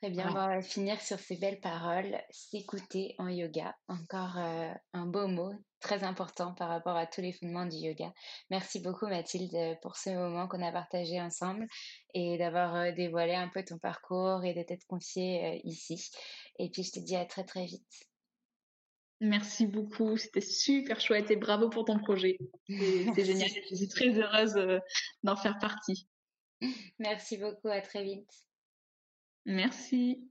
Très 0.00 0.10
bien, 0.10 0.30
on 0.30 0.32
va 0.32 0.62
finir 0.62 0.98
sur 0.98 1.18
ces 1.18 1.36
belles 1.36 1.60
paroles. 1.60 2.18
S'écouter 2.30 3.14
en 3.18 3.28
yoga, 3.28 3.76
encore 3.86 4.38
euh, 4.38 4.72
un 4.94 5.04
beau 5.04 5.28
mot, 5.28 5.52
très 5.78 6.04
important 6.04 6.54
par 6.54 6.70
rapport 6.70 6.96
à 6.96 7.06
tous 7.06 7.20
les 7.20 7.34
fondements 7.34 7.66
du 7.66 7.76
yoga. 7.76 8.10
Merci 8.48 8.80
beaucoup 8.80 9.06
Mathilde 9.08 9.78
pour 9.82 9.96
ce 9.96 10.08
moment 10.08 10.48
qu'on 10.48 10.62
a 10.62 10.72
partagé 10.72 11.20
ensemble 11.20 11.66
et 12.14 12.38
d'avoir 12.38 12.76
euh, 12.76 12.92
dévoilé 12.92 13.34
un 13.34 13.48
peu 13.48 13.62
ton 13.62 13.76
parcours 13.76 14.42
et 14.42 14.54
de 14.54 14.62
t'être 14.62 14.86
confiée 14.86 15.44
euh, 15.44 15.60
ici. 15.64 16.10
Et 16.58 16.70
puis 16.70 16.82
je 16.82 16.92
te 16.92 17.00
dis 17.00 17.16
à 17.16 17.26
très 17.26 17.44
très 17.44 17.66
vite. 17.66 18.08
Merci 19.20 19.66
beaucoup, 19.66 20.16
c'était 20.16 20.40
super 20.40 20.98
chouette 20.98 21.30
et 21.30 21.36
bravo 21.36 21.68
pour 21.68 21.84
ton 21.84 21.98
projet. 21.98 22.38
C'est 22.66 23.24
génial, 23.26 23.50
je 23.68 23.74
suis 23.74 23.88
très 23.88 24.18
heureuse 24.18 24.54
d'en 25.24 25.36
faire 25.36 25.58
partie. 25.58 26.08
Merci 26.98 27.36
beaucoup, 27.36 27.68
à 27.68 27.82
très 27.82 28.02
vite. 28.02 28.30
Merci. 29.46 30.30